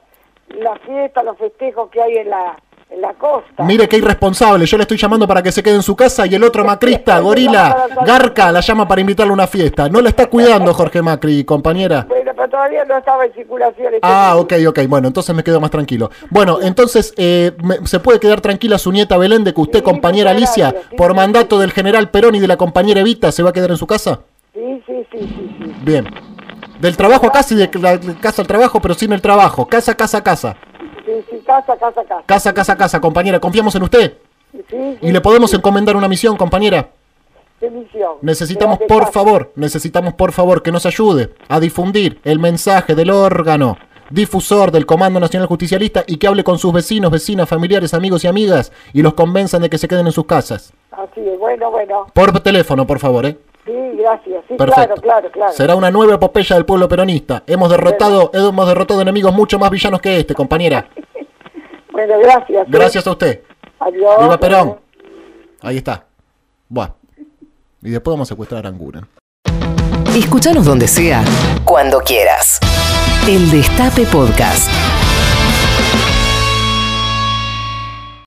las 0.49 0.79
fiestas, 0.81 1.25
los 1.25 1.37
festejos 1.39 1.91
que 1.91 2.01
hay 2.01 2.19
en 2.19 2.31
la, 2.31 2.57
en 2.91 3.01
la 3.01 3.13
costa. 3.15 3.65
Mire 3.65 3.89
qué 3.89 3.97
irresponsable, 3.99 4.65
yo 4.65 4.77
le 4.77 4.83
estoy 4.83 4.97
llamando 4.97 5.27
para 5.27 5.43
que 5.43 5.51
se 5.51 5.61
quede 5.63 5.75
en 5.75 5.83
su 5.83 5.97
casa 5.97 6.25
y 6.27 6.35
el 6.37 6.45
otro 6.45 6.65
macrista, 6.65 7.19
gorila, 7.21 7.89
garca, 8.05 8.53
la 8.53 8.61
llama 8.61 8.87
para 8.87 9.01
invitarle 9.01 9.31
a 9.31 9.35
una 9.35 9.47
fiesta. 9.49 9.89
No 9.89 10.01
la 10.01 10.11
está 10.11 10.27
cuidando 10.27 10.73
Jorge 10.73 11.03
Macri, 11.03 11.45
compañera. 11.45 12.07
Bueno, 12.09 12.26
pero 12.47 12.51
todavía 12.51 12.85
no 12.85 12.97
estaba 12.99 13.25
en 13.27 13.33
circulación. 13.35 13.95
este 13.95 14.01
Ah, 14.03 14.37
ok, 14.37 14.53
ok, 14.69 14.81
bueno, 14.89 15.09
entonces 15.09 15.35
me 15.35 15.43
quedo 15.43 15.61
más 15.61 15.71
tranquilo. 15.71 16.11
Bueno, 16.31 16.59
entonces, 16.63 17.13
eh, 17.17 17.53
me- 17.63 17.87
¿se 17.87 18.01
puede 18.01 18.21
quedar 18.21 18.41
tranquila 18.41 18.79
su 18.79 18.93
nieta 18.93 19.17
Belén 19.17 19.45
de 19.45 19.53
que 19.55 19.61
usted, 19.61 19.79
Sí, 19.81 19.85
compañera 19.85 20.31
Alicia, 20.31 20.75
sí, 20.91 20.97
por 20.97 21.11
sí, 21.11 21.17
mandato 21.17 21.59
del 21.59 21.73
general 21.73 22.11
Perón 22.11 22.35
y 22.35 22.41
de 22.41 22.49
la 22.49 22.57
compañera 22.57 23.01
Evita, 23.01 23.33
se 23.33 23.43
va 23.43 23.51
a 23.51 23.53
quedar 23.53 23.71
en 23.71 23.77
su 23.77 23.87
casa? 23.87 24.21
Sí, 24.55 24.83
sí, 24.87 25.07
sí, 25.13 25.19
sí, 25.19 25.57
sí. 25.59 25.75
Bien. 25.85 26.07
Del 26.81 26.97
trabajo 26.97 27.27
a 27.27 27.33
casa 27.33 27.55
y 27.55 27.57
de 27.57 27.71
la 27.81 27.99
casa 28.21 28.43
al 28.43 28.49
trabajo, 28.49 28.81
pero 28.81 28.95
sin 28.95 29.13
el 29.13 29.21
trabajo. 29.23 29.67
Casa, 29.67 29.95
casa, 29.95 30.23
casa. 30.23 30.57
Sí, 31.05 31.13
sí, 31.31 31.43
casa, 31.47 31.77
casa, 31.79 32.03
casa. 32.05 32.23
Casa, 32.27 32.53
casa, 32.55 32.77
casa, 32.77 33.01
compañera. 33.01 33.41
Confiamos 33.41 33.75
en 33.75 33.83
usted. 33.83 34.15
Sí, 34.53 34.61
sí, 34.71 34.99
Y 35.03 35.13
le 35.13 35.21
podemos 35.21 35.53
encomendar 35.55 35.97
una 35.97 36.09
misión, 36.09 36.37
compañera. 36.37 36.89
Necesitamos, 38.23 38.79
por 38.89 39.13
favor, 39.13 39.53
necesitamos, 39.57 40.15
por 40.15 40.33
favor, 40.33 40.63
que 40.63 40.73
nos 40.73 40.87
ayude 40.87 41.31
a 41.49 41.61
difundir 41.61 42.21
el 42.25 42.39
mensaje 42.39 42.95
del 42.95 43.11
órgano 43.11 43.77
difusor 44.11 44.71
del 44.71 44.87
Comando 44.87 45.21
Nacional 45.21 45.49
Justicialista 45.49 46.05
y 46.07 46.17
que 46.19 46.27
hable 46.27 46.45
con 46.45 46.59
sus 46.59 46.73
vecinos, 46.73 47.11
vecinas, 47.11 47.49
familiares, 47.49 47.95
amigos 47.95 48.25
y 48.25 48.29
amigas 48.29 48.73
y 48.93 49.03
los 49.03 49.15
convenzan 49.15 49.63
de 49.63 49.71
que 49.71 49.79
se 49.79 49.89
queden 49.89 50.07
en 50.07 50.13
sus 50.13 50.27
casas. 50.27 50.73
Así 50.91 51.21
es, 51.21 51.39
bueno, 51.39 51.71
bueno. 51.71 52.07
Por 52.13 52.39
teléfono, 52.41 52.87
por 52.87 52.99
favor, 52.99 53.27
¿eh? 53.27 53.37
Sí, 53.65 53.73
gracias. 53.99 54.45
Sí, 54.49 54.55
Perfecto. 54.55 54.95
claro, 54.95 55.03
claro, 55.03 55.31
claro. 55.33 55.53
Será 55.53 55.75
una 55.75 55.91
nueva 55.91 56.15
epopeya 56.15 56.55
del 56.55 56.65
pueblo 56.65 56.89
peronista. 56.89 57.43
Hemos 57.47 57.69
derrotado, 57.69 58.31
hemos 58.33 58.69
derrotado 58.69 59.03
enemigos 59.03 59.35
mucho 59.35 59.59
más 59.59 59.71
villanos 59.71 60.01
que 60.01 60.19
este, 60.19 60.35
compañera. 60.35 60.89
Bueno, 61.97 62.19
gracias. 62.19 62.67
¿eh? 62.67 62.69
Gracias 62.69 63.07
a 63.07 63.11
usted. 63.13 63.43
Adiós. 63.79 64.17
Viva 64.21 64.37
Perón. 64.39 64.77
Ahí 65.63 65.79
está. 65.79 66.05
Buah. 66.69 66.91
Y 67.87 67.91
después 67.91 68.15
vamos 68.15 68.29
a 68.29 68.31
secuestrar 68.31 68.67
a 68.67 68.69
Anguren. 68.69 69.07
Escúchanos 70.17 70.65
donde 70.65 70.89
sea, 70.89 71.25
cuando 71.65 72.01
quieras. 72.01 72.59
El 73.29 73.49
Destape 73.49 74.05
Podcast. 74.07 74.69